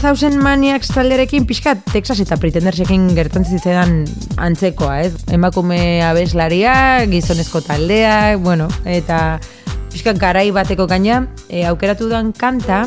Ten 0.05 0.11
Thousand 0.11 0.43
Maniacs 0.43 0.91
talderekin 0.93 1.47
pixka 1.49 1.73
Texas 1.89 2.19
eta 2.21 2.37
Pretendersekin 2.37 3.07
gertatzen 3.17 3.57
zitzaidan 3.57 4.03
antzekoa, 4.37 4.99
ez? 5.01 5.15
Emakume 5.33 5.79
abeslaria, 6.05 6.75
gizonezko 7.09 7.63
taldeak, 7.65 8.37
bueno, 8.45 8.67
eta 8.85 9.39
pixka 9.95 10.13
garai 10.21 10.51
bateko 10.53 10.85
gaina, 10.91 11.23
e, 11.49 11.65
aukeratu 11.65 12.11
duan 12.11 12.35
kanta, 12.37 12.83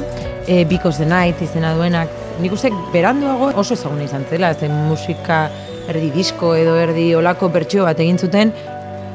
e, 0.45 0.61
Because 0.69 1.01
the 1.01 1.09
Night 1.09 1.41
izena 1.41 1.73
duenak, 1.73 2.13
nik 2.37 2.53
uste 2.53 2.69
beranduago 2.93 3.49
oso 3.57 3.73
ezaguna 3.73 4.05
izan 4.05 4.29
zela, 4.29 4.53
zen 4.53 4.77
musika 4.85 5.47
erdi 5.89 6.11
disko 6.13 6.53
edo 6.53 6.77
erdi 6.77 7.15
olako 7.17 7.49
bertsio 7.49 7.89
bat 7.89 7.97
egin 7.97 8.21
zuten, 8.21 8.53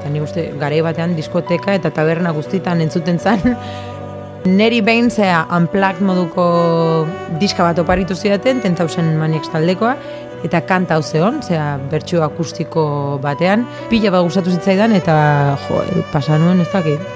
eta 0.00 0.10
nik 0.10 0.26
uste 0.26 0.48
garai 0.58 0.82
batean 0.82 1.14
diskoteka 1.14 1.78
eta 1.78 1.94
taberna 1.94 2.34
guztitan 2.34 2.82
entzuten 2.82 3.22
zen, 3.22 3.54
Neri 4.44 4.80
behin 4.82 5.06
zea 5.10 5.44
unplugged 5.54 6.02
moduko 6.02 6.44
diska 7.38 7.62
bat 7.62 7.78
oparitu 7.78 8.16
zidaten, 8.16 8.60
Ten 8.60 8.74
Thousand 8.74 9.14
Maniacs 9.20 9.52
taldekoa, 9.52 9.92
eta 10.42 10.60
kanta 10.66 10.96
hau 10.96 11.02
zeon, 11.02 11.38
zea 11.46 11.76
bertsio 11.92 12.24
akustiko 12.26 12.84
batean, 13.22 13.62
pila 13.90 14.10
bat 14.10 14.26
gustatu 14.26 14.50
zitzaidan, 14.50 14.96
eta 14.98 15.14
jo, 15.68 15.82
e, 15.86 16.02
pasa 16.10 16.40
nuen 16.42 16.60
ez 16.64 16.66
dakit. 16.72 17.06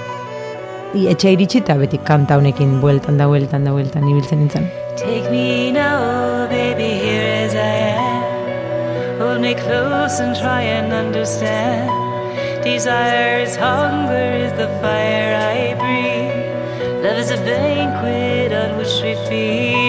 Etxe 0.95 1.33
iritsi 1.35 1.59
eta 1.59 1.75
beti 1.75 1.99
kanta 2.07 2.37
honekin 2.39 2.79
bueltan 2.79 3.19
da 3.19 3.27
bueltan 3.27 3.67
da 3.67 3.75
bueltan 3.75 4.07
ibiltzen 4.07 4.39
nintzen. 4.45 4.69
Take 4.95 5.27
me 5.29 5.71
now, 5.71 6.47
baby, 6.47 6.93
here 7.03 7.43
as 7.43 7.53
I 7.53 7.75
am. 7.91 9.19
Hold 9.19 9.41
me 9.41 9.53
close 9.53 10.21
and 10.23 10.33
try 10.33 10.61
and 10.61 10.93
understand. 10.93 11.91
Desire 12.63 13.43
is 13.43 13.57
hunger, 13.57 14.47
is 14.47 14.53
the 14.53 14.71
fire 14.79 15.35
I 15.35 15.75
breathe. 15.75 16.16
Is 17.27 17.33
a 17.33 17.43
banquet 17.43 18.53
on 18.53 18.77
which 18.77 19.03
we 19.03 19.13
feed. 19.27 19.86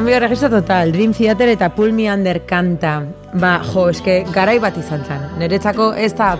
Cambio 0.00 0.14
de 0.14 0.20
registro 0.20 0.48
total, 0.48 0.92
Dream 0.92 1.12
Theater 1.12 1.50
eta 1.50 1.74
Pull 1.74 1.92
Me 1.92 2.10
Under 2.10 2.46
kanta. 2.46 3.02
Ba, 3.34 3.58
jo, 3.60 3.82
eske 3.92 4.14
garai 4.32 4.54
bat 4.56 4.78
izan 4.80 5.02
zen. 5.04 5.26
Niretzako 5.36 5.90
ez 5.92 6.14
da 6.16 6.30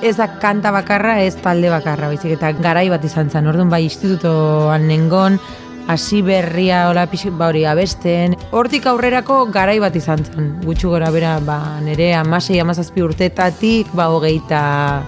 ez 0.00 0.14
da 0.16 0.30
kanta 0.40 0.72
bakarra, 0.72 1.18
ez 1.20 1.34
talde 1.44 1.68
bakarra, 1.68 2.08
baizik 2.08 2.32
eta 2.38 2.54
garai 2.64 2.86
bat 2.88 3.04
izan 3.04 3.28
zen. 3.28 3.50
Orduan 3.52 3.68
bai 3.68 3.82
institutoan 3.84 4.88
nengon, 4.88 5.36
hasi 5.84 6.22
berria 6.24 6.88
hola 6.88 7.04
ba 7.36 7.48
hori 7.48 7.66
abesten. 7.66 8.38
Hortik 8.52 8.86
aurrerako 8.86 9.52
garai 9.52 9.78
bat 9.78 9.94
izan 9.94 10.24
zen. 10.24 10.60
Gutxu 10.64 10.88
gora 10.88 11.10
bera, 11.10 11.40
ba, 11.40 11.78
nire 11.82 12.14
amasei 12.14 12.58
amazazpi 12.58 13.02
urtetatik, 13.02 13.92
ba, 13.92 14.08
hogeita... 14.08 15.02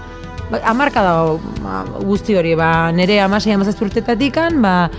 Ba, 0.50 0.61
amarka 0.66 1.00
da 1.00 1.38
ba, 1.62 1.85
guzti 2.05 2.37
hori, 2.37 2.55
ba, 2.55 2.92
nire 2.92 3.20
amasei 3.20 3.53
amazazpi 3.55 3.85
urtetatikan, 3.87 4.61
ba, 4.61 4.90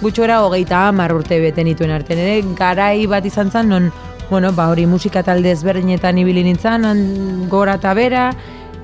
gutxora 0.00 0.42
hogeita 0.44 0.86
hamar 0.88 1.14
urte 1.14 1.40
bete 1.40 1.64
nituen 1.64 1.90
arte. 1.90 2.16
Nire 2.16 2.42
garai 2.58 3.06
bat 3.06 3.24
izan 3.24 3.50
zen, 3.50 3.68
non, 3.68 3.90
bueno, 4.30 4.52
ba, 4.52 4.68
hori 4.70 4.86
musika 4.86 5.22
talde 5.22 5.52
ezberdinetan 5.54 6.18
ibili 6.18 6.44
nintzen, 6.44 6.86
gora 7.48 7.76
eta 7.80 7.94
bera, 7.94 8.26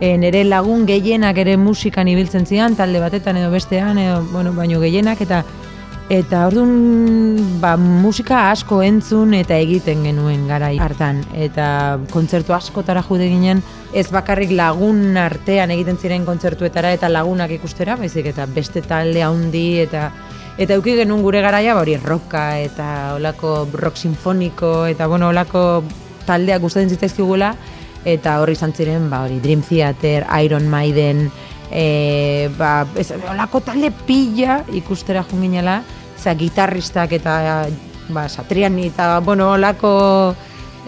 e, 0.01 0.17
nire 0.19 0.45
lagun 0.45 0.87
gehienak 0.87 1.39
ere 1.39 1.57
musikan 1.57 2.09
ibiltzen 2.09 2.47
zian, 2.47 2.77
talde 2.79 3.03
batetan 3.03 3.37
edo 3.37 3.51
bestean, 3.51 3.99
edo, 3.99 4.23
bueno, 4.33 4.55
baino 4.57 4.81
gehienak, 4.81 5.21
eta 5.21 5.43
eta 6.13 6.43
orduan 6.49 7.39
ba, 7.61 7.77
musika 7.79 8.51
asko 8.51 8.83
entzun 8.85 9.33
eta 9.39 9.57
egiten 9.57 10.03
genuen 10.05 10.45
garai 10.51 10.75
hartan. 10.83 11.23
Eta 11.33 12.01
kontzertu 12.13 12.53
askotara 12.53 13.01
jude 13.07 13.31
ginen, 13.31 13.63
ez 13.97 14.09
bakarrik 14.13 14.53
lagun 14.57 15.17
artean 15.17 15.73
egiten 15.73 15.97
ziren 15.97 16.27
kontzertuetara 16.29 16.93
eta 16.99 17.09
lagunak 17.09 17.55
ikustera, 17.57 17.97
baizik 17.97 18.29
eta 18.35 18.45
beste 18.51 18.83
talde 18.85 19.25
handi 19.25 19.67
eta 19.87 20.11
Eta 20.61 20.77
euki 20.77 20.97
genuen 20.99 21.23
gure 21.25 21.41
garaia, 21.41 21.75
ba, 21.75 21.81
hori 21.81 21.97
rocka 21.97 22.59
eta 22.61 23.15
olako 23.17 23.69
rock 23.73 23.97
sinfoniko 23.97 24.85
eta 24.87 25.07
bueno, 25.09 25.31
olako 25.33 25.83
taldeak 26.27 26.61
gustatzen 26.61 26.93
zitzaizkigula. 26.93 27.55
Eta 28.05 28.41
horri 28.43 28.57
izan 28.59 28.75
ziren, 28.75 29.09
ba, 29.11 29.23
hori 29.25 29.39
Dream 29.41 29.63
Theater, 29.63 30.27
Iron 30.43 30.69
Maiden, 30.69 31.29
e, 31.71 32.51
ba, 32.59 32.85
ez, 32.99 33.11
olako 33.31 33.63
talde 33.65 33.93
pila 34.07 34.61
ikustera 34.77 35.25
junginela, 35.25 35.81
za 36.19 36.35
gitarristak 36.39 37.17
eta 37.17 37.67
ba, 38.13 38.29
Satriani 38.29 38.87
eta 38.91 39.21
bueno, 39.21 39.53
olako 39.57 40.35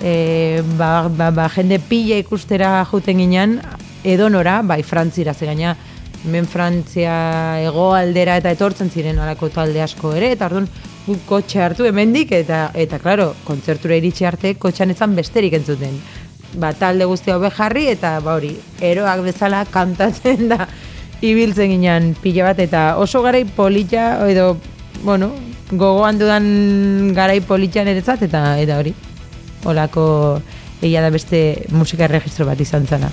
e, 0.03 0.63
ba, 0.77 1.09
ba, 1.09 1.31
ba, 1.31 1.49
jende 1.49 1.81
pila 1.81 2.21
ikustera 2.21 2.85
juten 2.91 3.23
ginen, 3.25 3.59
edonora, 4.05 4.61
bai 4.63 4.83
frantzira, 4.83 5.35
ze 5.35 5.47
gaina, 5.47 5.77
hemen 6.25 6.47
Frantzia 6.49 7.15
hegoaldera 7.63 8.39
eta 8.41 8.53
etortzen 8.55 8.91
ziren 8.91 9.19
alako 9.21 9.51
talde 9.53 9.83
asko 9.85 10.15
ere, 10.17 10.33
eta 10.35 10.49
orduan 10.49 10.69
guk 11.05 11.25
kotxe 11.29 11.61
hartu 11.61 11.87
hemendik 11.89 12.33
eta 12.33 12.71
eta 12.75 12.99
claro, 13.03 13.33
kontzertura 13.45 13.99
iritsi 14.01 14.25
arte 14.25 14.55
kotxan 14.61 14.95
ezan 14.95 15.17
besterik 15.17 15.57
entzuten. 15.61 15.99
Ba, 16.61 16.73
talde 16.79 17.05
guzti 17.11 17.33
hau 17.35 17.41
jarri 17.51 17.89
eta 17.93 18.19
ba 18.25 18.37
hori, 18.39 18.55
eroak 18.81 19.25
bezala 19.27 19.65
kantatzen 19.71 20.49
da 20.49 20.69
ibiltzen 21.25 21.73
ginen 21.75 22.15
pila 22.23 22.51
bat 22.51 22.61
eta 22.63 22.85
oso 23.03 23.23
garai 23.23 23.45
polita 23.45 24.29
edo 24.31 24.57
bueno, 25.03 25.33
gogoan 25.71 26.19
dudan 26.19 27.13
garai 27.15 27.41
polita 27.41 27.85
niretzat 27.85 28.23
eta 28.29 28.57
eta 28.63 28.81
hori. 28.81 28.95
Olako 29.65 30.05
egia 30.83 31.03
da 31.03 31.11
beste 31.11 31.65
musika 31.73 32.09
registro 32.09 32.47
bat 32.47 32.61
izan 32.61 32.87
zana. 32.87 33.11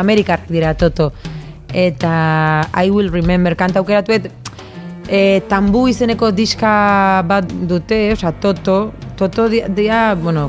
Amerikar 0.00 0.44
dira 0.48 0.74
Toto. 0.74 1.12
Eta 1.70 2.66
I 2.74 2.90
Will 2.90 3.12
Remember 3.12 3.54
kanta 3.54 3.78
aukeratuet 3.78 4.30
e, 5.10 5.42
tambu 5.50 5.86
izeneko 5.90 6.30
diska 6.34 6.72
bat 7.28 7.50
dute, 7.68 8.12
osea 8.14 8.32
Toto. 8.40 8.92
Toto 9.18 9.48
dia, 9.52 9.68
dia, 9.68 10.14
bueno, 10.14 10.48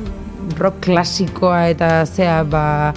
rock 0.57 0.79
klasikoa 0.85 1.65
eta 1.73 2.05
zea, 2.05 2.41
ba, 2.47 2.93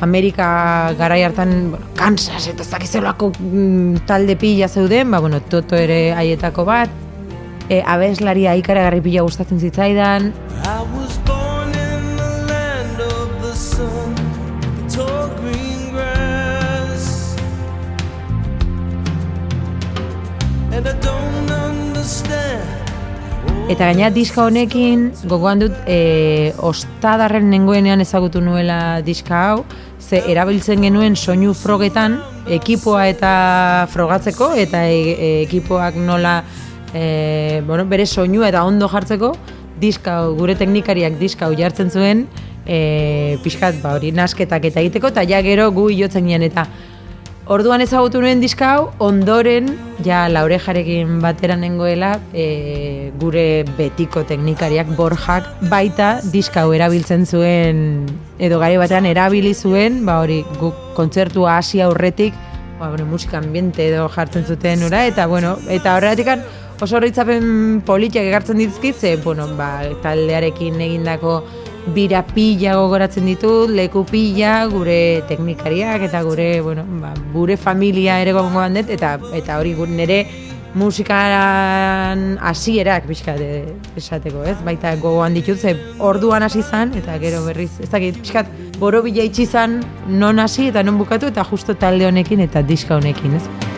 Amerika 0.00 0.94
garai 0.98 1.22
hartan, 1.26 1.72
bueno, 1.72 1.90
Kansas 1.98 2.46
eta 2.46 2.62
ez 2.62 2.70
dakizelako 2.70 3.32
mm, 3.34 4.06
talde 4.06 4.38
pila 4.38 4.68
zeuden, 4.68 5.10
ba, 5.10 5.20
bueno, 5.20 5.42
Toto 5.42 5.76
ere 5.76 6.14
haietako 6.14 6.64
bat. 6.68 7.04
E, 7.68 7.82
abeslaria 7.84 8.54
ikaragarri 8.56 9.02
pila 9.04 9.26
gustatzen 9.26 9.60
zitzaidan, 9.60 10.32
Eta 23.68 23.84
gaina 23.84 24.08
diska 24.08 24.46
honekin 24.48 25.10
gogoan 25.28 25.60
dut 25.60 25.74
e, 25.84 26.54
ostadarren 26.64 27.50
nengoenean 27.52 28.00
ezagutu 28.00 28.40
nuela 28.40 29.02
diska 29.04 29.42
hau, 29.50 29.58
ze 30.00 30.22
erabiltzen 30.32 30.80
genuen 30.86 31.18
soinu 31.20 31.52
frogetan 31.52 32.16
ekipoa 32.48 33.04
eta 33.12 33.32
frogatzeko 33.92 34.54
eta 34.56 34.86
e, 34.88 34.96
e, 35.12 35.28
ekipoak 35.42 36.00
nola 36.00 36.38
e, 36.94 37.60
bueno, 37.68 37.84
bere 37.84 38.06
soinua 38.08 38.48
eta 38.48 38.64
ondo 38.64 38.88
jartzeko, 38.88 39.34
diska 39.78 40.16
gure 40.38 40.56
teknikariak 40.56 41.20
diska 41.20 41.44
hau 41.44 41.52
jartzen 41.52 41.92
zuen, 41.92 42.24
e, 42.64 43.36
pixkat, 43.44 43.82
ba, 43.82 43.98
hori, 43.98 44.14
nasketak 44.16 44.64
eta 44.70 44.80
egiteko, 44.80 45.12
eta 45.12 45.28
ja 45.28 45.42
gero 45.44 45.68
gu 45.76 45.90
jotzen 45.92 46.24
ginen, 46.24 46.48
eta 46.48 46.64
Orduan 47.48 47.80
ezagutu 47.80 48.20
nuen 48.20 48.42
diska 48.42 48.66
hau, 48.74 48.80
ondoren, 49.00 49.70
ja 50.04 50.26
laurejarekin 50.28 51.14
batera 51.22 51.54
nengoela, 51.56 52.10
e, 52.36 53.08
gure 53.22 53.64
betiko 53.78 54.20
teknikariak 54.28 54.90
borjak 54.98 55.48
baita 55.70 56.10
diska 56.28 56.66
hau 56.66 56.74
erabiltzen 56.76 57.24
zuen, 57.24 57.80
edo 58.36 58.58
gari 58.60 58.76
batean 58.76 59.08
erabili 59.08 59.54
zuen, 59.56 60.02
ba 60.04 60.18
hori, 60.20 60.42
guk 60.60 60.76
kontzertua 60.98 61.56
hasi 61.56 61.80
aurretik, 61.80 62.36
ba, 62.76 62.90
bueno, 62.90 63.06
musika 63.08 63.40
ambiente 63.40 63.88
edo 63.88 64.10
jartzen 64.12 64.44
zuten 64.44 64.84
ura, 64.84 65.06
eta 65.08 65.24
bueno, 65.26 65.56
eta 65.72 65.96
horretik 65.96 66.28
oso 66.82 67.00
horretzapen 67.00 67.80
politiak 67.88 68.28
egartzen 68.28 68.60
dizkit, 68.60 69.00
ze, 69.00 69.16
bueno, 69.24 69.48
ba, 69.56 69.86
taldearekin 70.04 70.76
egindako 70.84 71.40
bira 71.94 72.22
pila 72.22 72.74
gogoratzen 72.78 73.26
ditut, 73.28 73.70
leku 73.70 74.04
pila, 74.08 74.66
gure 74.72 75.22
teknikariak 75.28 76.04
eta 76.08 76.22
gure, 76.26 76.60
bueno, 76.60 76.84
ba, 77.02 77.14
gure 77.32 77.56
familia 77.56 78.20
ere 78.22 78.34
gongoan 78.36 78.78
dut, 78.78 78.90
eta, 78.90 79.16
eta 79.34 79.58
hori 79.60 79.74
gure 79.78 79.94
nire 79.94 80.18
musikaran 80.78 82.36
hasierak 82.44 83.08
pixkat 83.08 83.40
esateko, 83.96 84.44
ez? 84.44 84.58
Baita 84.66 84.94
gogoan 85.00 85.34
ditut, 85.34 85.58
ze 85.58 85.74
orduan 85.98 86.42
hasi 86.42 86.62
zan, 86.62 86.92
eta 86.98 87.18
gero 87.22 87.42
berriz, 87.46 87.72
ez 87.80 87.90
dakit, 87.90 88.20
pixkat 88.20 88.52
borobila 88.78 89.24
itxi 89.24 89.46
zan 89.46 89.80
non 90.08 90.38
hasi 90.38 90.68
eta 90.68 90.82
non 90.82 91.00
bukatu, 91.00 91.32
eta 91.32 91.44
justo 91.44 91.74
talde 91.74 92.06
honekin 92.06 92.44
eta 92.46 92.62
diska 92.62 92.96
honekin, 93.00 93.40
ez? 93.40 93.77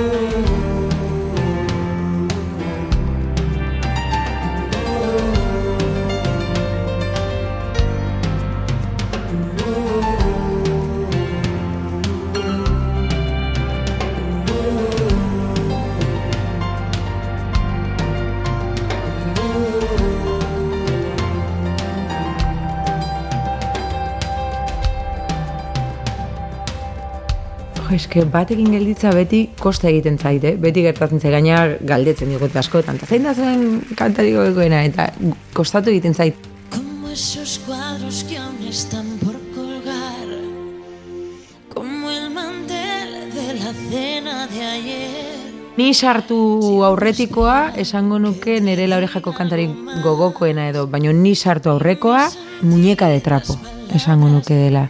Jo, 0.00 0.49
eske 28.10 28.24
batekin 28.26 28.72
gelditza 28.74 29.12
beti 29.14 29.44
kosta 29.60 29.86
egiten 29.88 30.18
zaite, 30.18 30.56
beti 30.58 30.82
gertatzen 30.82 31.20
zait, 31.20 31.32
gaina 31.32 31.76
galdetzen 31.86 32.30
digut 32.32 32.56
askotan. 32.56 32.96
Eta 32.98 33.06
zein 33.06 33.22
da 33.22 33.34
zuen 33.34 33.82
kantariko 33.96 34.42
egoena, 34.50 34.82
eta 34.84 35.12
kostatu 35.54 35.90
egiten 35.90 36.14
zait. 36.14 36.34
Como 36.74 37.08
esos 37.08 37.60
cuadros 37.66 38.24
que 38.24 38.36
aún 38.36 38.66
están 38.68 39.06
por 39.22 39.38
colgar, 39.54 40.26
como 41.72 42.10
el 42.10 42.30
mantel 42.30 43.30
de 43.30 43.54
la 43.62 43.72
cena 43.90 44.46
de 44.48 44.64
ayer. 44.64 45.40
Ni 45.76 45.94
sartu 45.94 46.82
aurretikoa, 46.84 47.72
esango 47.78 48.18
nuke 48.18 48.60
nire 48.60 48.88
laurejako 48.88 49.32
kantari 49.32 49.70
gogokoena 50.02 50.68
edo, 50.68 50.88
baino 50.88 51.12
ni 51.12 51.36
sartu 51.36 51.70
aurrekoa, 51.70 52.28
muñeka 52.62 53.06
de 53.08 53.20
trapo, 53.20 53.56
esango 53.94 54.28
nuke 54.28 54.54
dela. 54.54 54.88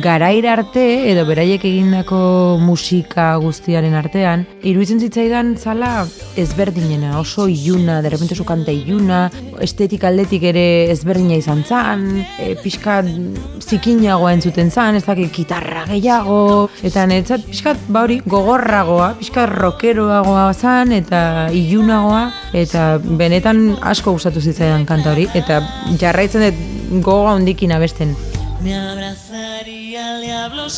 Garaira 0.00 0.54
arte, 0.54 0.82
edo 1.10 1.26
beraiek 1.28 1.64
egindako 1.68 2.56
musika 2.62 3.34
guztiaren 3.42 3.92
artean, 3.98 4.46
iruditzen 4.64 5.02
zitzaidan 5.04 5.52
zala 5.58 6.06
ezberdinena, 6.40 7.18
oso 7.20 7.44
iluna, 7.50 7.98
derrepente 8.00 8.36
oso 8.38 8.46
kanta 8.48 8.72
iluna, 8.72 9.26
estetik 9.60 10.06
aldetik 10.08 10.46
ere 10.52 10.64
ezberdina 10.94 11.36
izan 11.36 11.60
zan, 11.66 12.06
e, 12.40 12.54
pixka 12.62 13.02
zikinagoa 13.60 14.32
entzuten 14.38 14.72
zan, 14.72 14.96
ez 14.96 15.04
dakit 15.04 15.34
gitarra 15.36 15.84
gehiago, 15.90 16.70
eta 16.86 17.04
netzat 17.10 17.44
pixka 17.50 17.76
ba 17.88 18.06
hori 18.06 18.20
gogorragoa, 18.24 19.12
pixka 19.20 19.44
rockeroagoa 19.50 20.48
zan, 20.54 20.96
eta 20.96 21.22
ilunagoa, 21.52 22.24
eta 22.56 22.90
benetan 23.04 23.74
asko 23.92 24.16
gustatu 24.16 24.40
zitzaidan 24.40 24.88
kanta 24.88 25.12
hori, 25.12 25.28
eta 25.36 25.60
jarraitzen 26.00 26.48
dut 26.48 27.02
goga 27.04 27.36
hondikin 27.36 27.76
abesten. 27.76 28.16
Me 28.62 28.76
abrazaría 28.76 30.16
al 30.16 30.20
diablo 30.20 30.68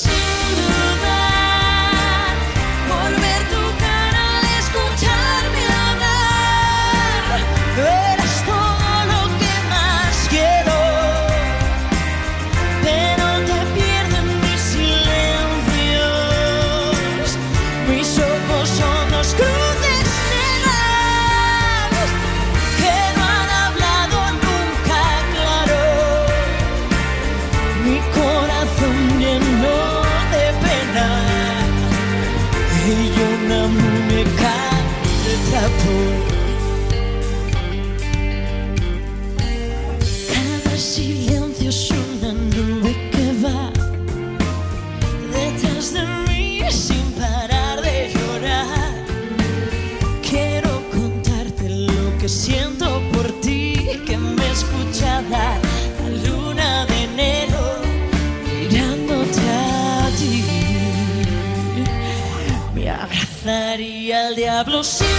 diablo 64.65 64.85
se 64.85 65.12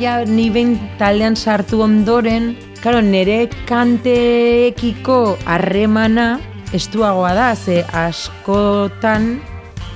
Ja 0.00 0.24
ni 0.24 0.46
behin 0.48 0.78
taldean 0.96 1.34
sartu 1.36 1.82
ondoren, 1.84 2.54
claro, 2.80 3.02
nere 3.04 3.50
kanteekiko 3.68 5.36
harremana 5.44 6.40
estuagoa 6.72 7.34
da, 7.36 7.50
ze 7.54 7.82
askotan, 7.92 9.42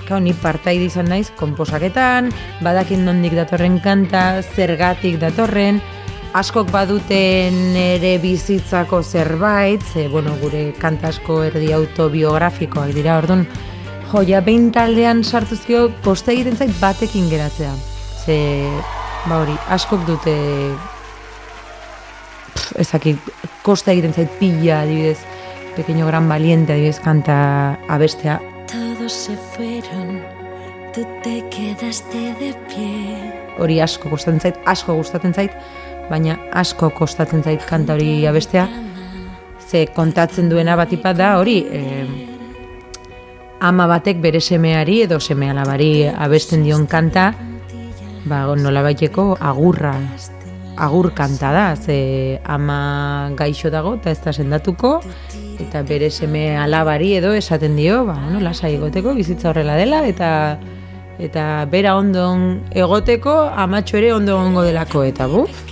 claro, 0.04 0.20
ni 0.20 0.34
partaide 0.36 0.84
izan 0.90 1.08
naiz 1.08 1.30
konposaketan, 1.38 2.28
badakin 2.60 3.06
nondik 3.08 3.38
datorren 3.38 3.78
kanta, 3.80 4.42
zergatik 4.54 5.16
datorren, 5.22 5.80
askok 6.36 6.68
baduten 6.74 7.56
nere 7.72 8.18
bizitzako 8.20 9.00
zerbait, 9.02 9.80
ze, 9.94 10.10
bueno, 10.12 10.36
gure 10.42 10.74
kanta 10.76 11.08
asko 11.08 11.40
erdi 11.48 11.72
autobiografikoak 11.72 12.92
dira, 12.92 13.16
orduan, 13.22 13.46
jo, 14.12 14.22
ja, 14.28 14.44
behin 14.44 14.68
taldean 14.76 15.24
sartuzkio, 15.24 15.88
posta 16.04 16.36
egiten 16.36 16.60
zait 16.60 16.76
batekin 16.84 17.32
geratzea. 17.32 17.72
Ze, 18.26 18.38
ba 19.26 19.40
hori, 19.42 19.54
askok 19.74 20.04
dute 20.06 20.34
pff, 22.54 22.76
ezakit, 22.82 23.32
kosta 23.66 23.92
egiten 23.94 24.14
zait 24.14 24.30
pila, 24.40 24.82
adibidez, 24.84 25.18
pequeño 25.76 26.06
gran 26.06 26.28
valiente, 26.28 26.72
adibidez, 26.72 27.00
kanta 27.00 27.78
abestea. 27.88 28.40
Todos 28.70 29.12
se 29.12 29.36
fueron, 29.36 30.20
tú 30.94 31.06
te 31.22 31.42
quedaste 31.50 32.34
de 32.40 32.54
pie. 32.70 33.32
Hori 33.58 33.80
asko 33.80 34.10
kostatzen 34.12 34.40
zait, 34.40 34.60
asko 34.66 34.94
gustatzen 34.94 35.34
zait, 35.34 35.52
baina 36.10 36.38
asko 36.52 36.90
kostatzen 36.94 37.42
zait 37.42 37.64
kanta 37.66 37.96
hori 37.96 38.26
abestea. 38.26 38.68
Ze 39.66 39.86
kontatzen 39.90 40.48
duena 40.48 40.76
batipat 40.78 41.16
da 41.18 41.34
hori, 41.40 41.58
eh, 41.66 42.06
ama 43.60 43.88
batek 43.90 44.20
bere 44.22 44.40
semeari 44.40 45.00
edo 45.02 45.18
seme 45.20 45.50
alabari 45.50 46.06
abesten 46.06 46.62
dion 46.62 46.86
kanta, 46.86 47.32
ba, 48.26 48.44
nolabaiteko 48.58 49.36
agurra, 49.40 49.94
agur 50.76 51.12
kanta 51.14 51.52
da, 51.52 51.76
ze 51.76 52.40
ama 52.44 53.30
gaixo 53.36 53.70
dago 53.70 53.94
eta 53.96 54.10
ez 54.10 54.20
da 54.20 54.32
sendatuko, 54.32 55.00
eta 55.60 55.82
bere 55.82 56.10
seme 56.10 56.56
alabari 56.58 57.14
edo 57.16 57.32
esaten 57.32 57.76
dio, 57.76 58.04
ba, 58.04 58.18
bueno, 58.24 58.40
lasai 58.44 58.74
egoteko, 58.76 59.14
bizitza 59.16 59.50
horrela 59.50 59.76
dela, 59.76 60.04
eta 60.06 60.58
eta 61.18 61.64
bera 61.72 61.94
ondon 61.96 62.60
egoteko, 62.76 63.34
amatxo 63.56 63.96
ere 63.96 64.12
ondo 64.12 64.36
egongo 64.36 64.66
delako, 64.66 65.04
eta 65.08 65.28
buf, 65.32 65.62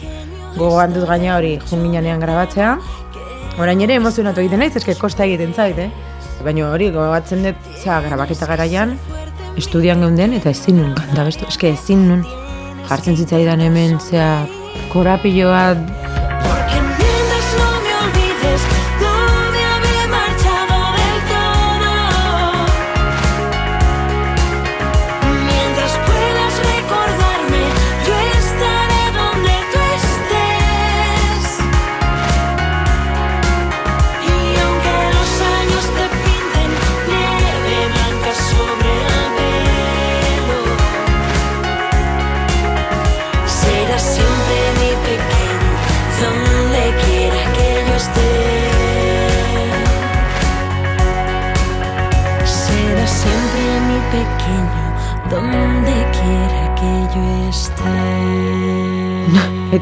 gogoan 0.57 0.95
dut 0.97 1.05
gaina 1.09 1.37
hori 1.37 1.59
junminanean 1.69 2.23
grabatzea, 2.23 2.79
orain 3.61 3.83
ere 3.85 3.99
emozionatu 4.01 4.41
egiten 4.41 4.65
naiz, 4.65 4.73
eske 4.81 4.97
kosta 4.97 5.29
egiten 5.29 5.53
zait, 5.53 5.79
eh? 5.79 5.91
Baina 6.45 6.71
hori 6.71 6.89
gogoatzen 6.95 7.45
dut, 7.45 7.69
zera, 7.83 8.01
grabaketa 8.07 8.49
garaian, 8.49 8.97
estudian 9.61 10.01
geunden, 10.01 10.33
eta 10.41 10.51
ezin 10.51 10.81
nun, 10.81 10.97
kanta 10.97 11.29
bestu, 11.29 11.47
eske 11.53 11.75
ezin 11.77 12.09
nun, 12.09 12.25
jartzen 12.89 13.17
zitzaidan 13.17 13.63
hemen, 13.65 13.99
zea, 14.01 14.47
korapiloa 14.93 15.67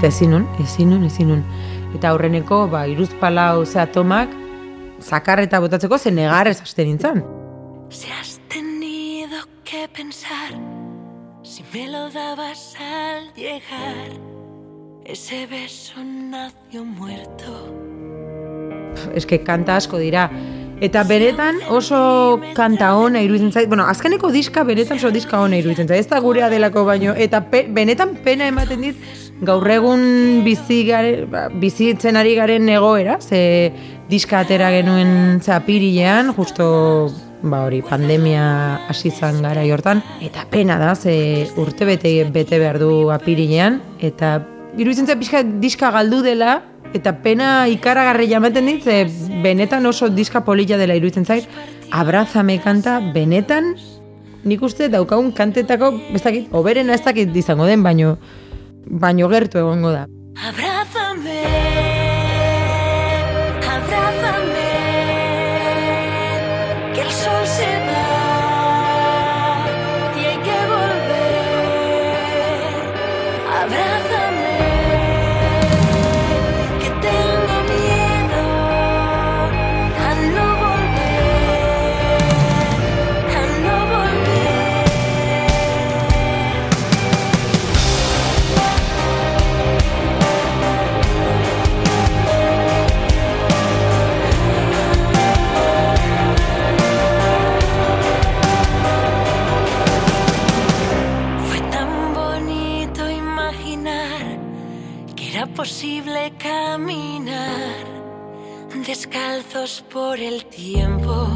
Eta 0.02 0.10
ezin 0.10 0.32
nun, 0.34 0.46
ezin 0.58 0.88
nun, 0.90 1.04
ezin 1.06 1.28
nun. 1.30 1.42
Eta 1.94 2.08
aurreneko, 2.10 2.64
ba, 2.66 2.80
iruzpalau 2.90 3.62
zea 3.62 3.84
tomak, 3.94 4.32
zakarreta 4.98 5.60
botatzeko 5.62 5.94
ze 5.94 6.10
negarrez 6.10 6.56
hasten 6.58 6.88
nintzen. 6.90 7.22
Si 7.88 8.10
has 8.10 8.40
tenido 8.48 9.46
que 9.62 9.86
pensar, 9.94 10.58
si 11.44 11.62
me 11.72 11.86
lo 11.86 12.10
dabas 12.10 12.74
al 12.80 13.30
llegar, 13.36 14.10
ese 15.04 15.46
beso 15.46 16.02
nació 16.02 16.84
muerto. 16.84 17.52
eske 19.14 19.44
kanta 19.44 19.76
asko 19.76 19.98
dira. 19.98 20.30
Eta 20.82 21.04
benetan 21.06 21.60
oso 21.70 22.40
kanta 22.54 22.96
ona 22.98 23.20
iruditzen 23.22 23.52
zait, 23.52 23.68
bueno, 23.68 23.86
azkeneko 23.86 24.32
diska 24.34 24.64
benetan 24.64 24.98
oso 24.98 25.12
diska 25.14 25.38
ona 25.40 25.60
iruditzen 25.62 25.86
zait, 25.86 26.00
ez 26.00 26.08
da 26.10 26.18
gurea 26.18 26.50
delako 26.50 26.84
baino, 26.84 27.14
eta 27.14 27.44
pe, 27.50 27.68
benetan 27.70 28.16
pena 28.24 28.50
ematen 28.50 28.82
dit 28.82 28.96
gaur 29.42 29.66
egun 29.74 30.42
bizi 30.46 30.84
gare, 30.86 31.26
ba, 31.26 31.48
bizitzen 31.50 32.16
ari 32.16 32.36
garen 32.38 32.68
egoera, 32.70 33.18
ze 33.20 33.72
diska 34.10 34.42
atera 34.44 34.70
genuen 34.70 35.40
zapirilean, 35.42 36.32
justo 36.36 37.10
ba 37.42 37.64
hori, 37.66 37.80
pandemia 37.82 38.44
hasi 38.88 39.10
zan 39.10 39.40
gara 39.42 39.64
hortan, 39.74 40.02
eta 40.22 40.46
pena 40.50 40.78
da, 40.78 40.94
ze 40.94 41.48
urte 41.58 41.84
bete, 41.84 42.12
bete 42.30 42.58
behar 42.62 42.78
du 42.78 43.10
apirilean, 43.10 43.80
eta 43.98 44.36
iruditzen 44.78 45.08
zait 45.10 45.18
pixka 45.18 45.42
diska 45.42 45.90
galdu 45.90 46.22
dela, 46.22 46.60
eta 46.94 47.16
pena 47.24 47.66
ikaragarri 47.72 48.28
jamaten 48.30 48.70
dit, 48.70 48.84
ze 48.84 49.08
benetan 49.42 49.86
oso 49.90 50.08
diska 50.08 50.44
polilla 50.46 50.78
dela 50.78 50.94
iruditzen 50.94 51.26
zait, 51.26 51.50
abrazame 51.90 52.60
kanta, 52.62 53.00
benetan, 53.14 53.74
nik 54.44 54.62
uste 54.62 54.86
daukagun 54.92 55.32
kantetako, 55.34 55.96
ez 56.14 56.22
dakit, 56.22 56.54
oberena 56.54 56.94
ez 56.94 57.02
dakit 57.02 57.34
izango 57.36 57.66
den, 57.66 57.82
baino, 57.82 58.16
baino 58.86 59.28
gertu 59.28 59.58
egongo 59.58 59.92
da. 59.92 60.06
Abrázame, 60.48 60.71
imposible 105.62 106.32
caminar 106.38 107.86
descalzos 108.84 109.84
por 109.92 110.18
el 110.18 110.44
tiempo. 110.46 111.28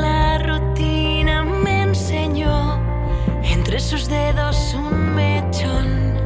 La 0.00 0.38
rutina 0.38 1.44
me 1.44 1.82
enseñó 1.82 2.80
entre 3.44 3.78
sus 3.78 4.08
dedos 4.08 4.74
un 4.74 5.14
mechón 5.14 6.16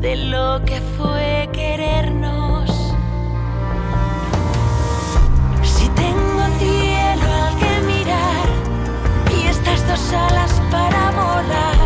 de 0.00 0.14
lo 0.14 0.62
que 0.64 0.80
fue 0.96 1.48
querernos. 1.52 2.70
Si 5.64 5.88
tengo 6.04 6.42
cielo 6.60 7.28
al 7.42 7.56
que 7.58 7.80
mirar 7.92 8.48
y 9.36 9.48
estas 9.48 9.84
dos 9.88 10.12
alas 10.12 10.62
para 10.70 11.10
volar 11.10 11.77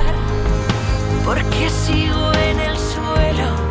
porque 1.24 1.70
sigo 1.70 2.32
en 2.34 2.60
el 2.60 2.76
suelo. 2.76 3.61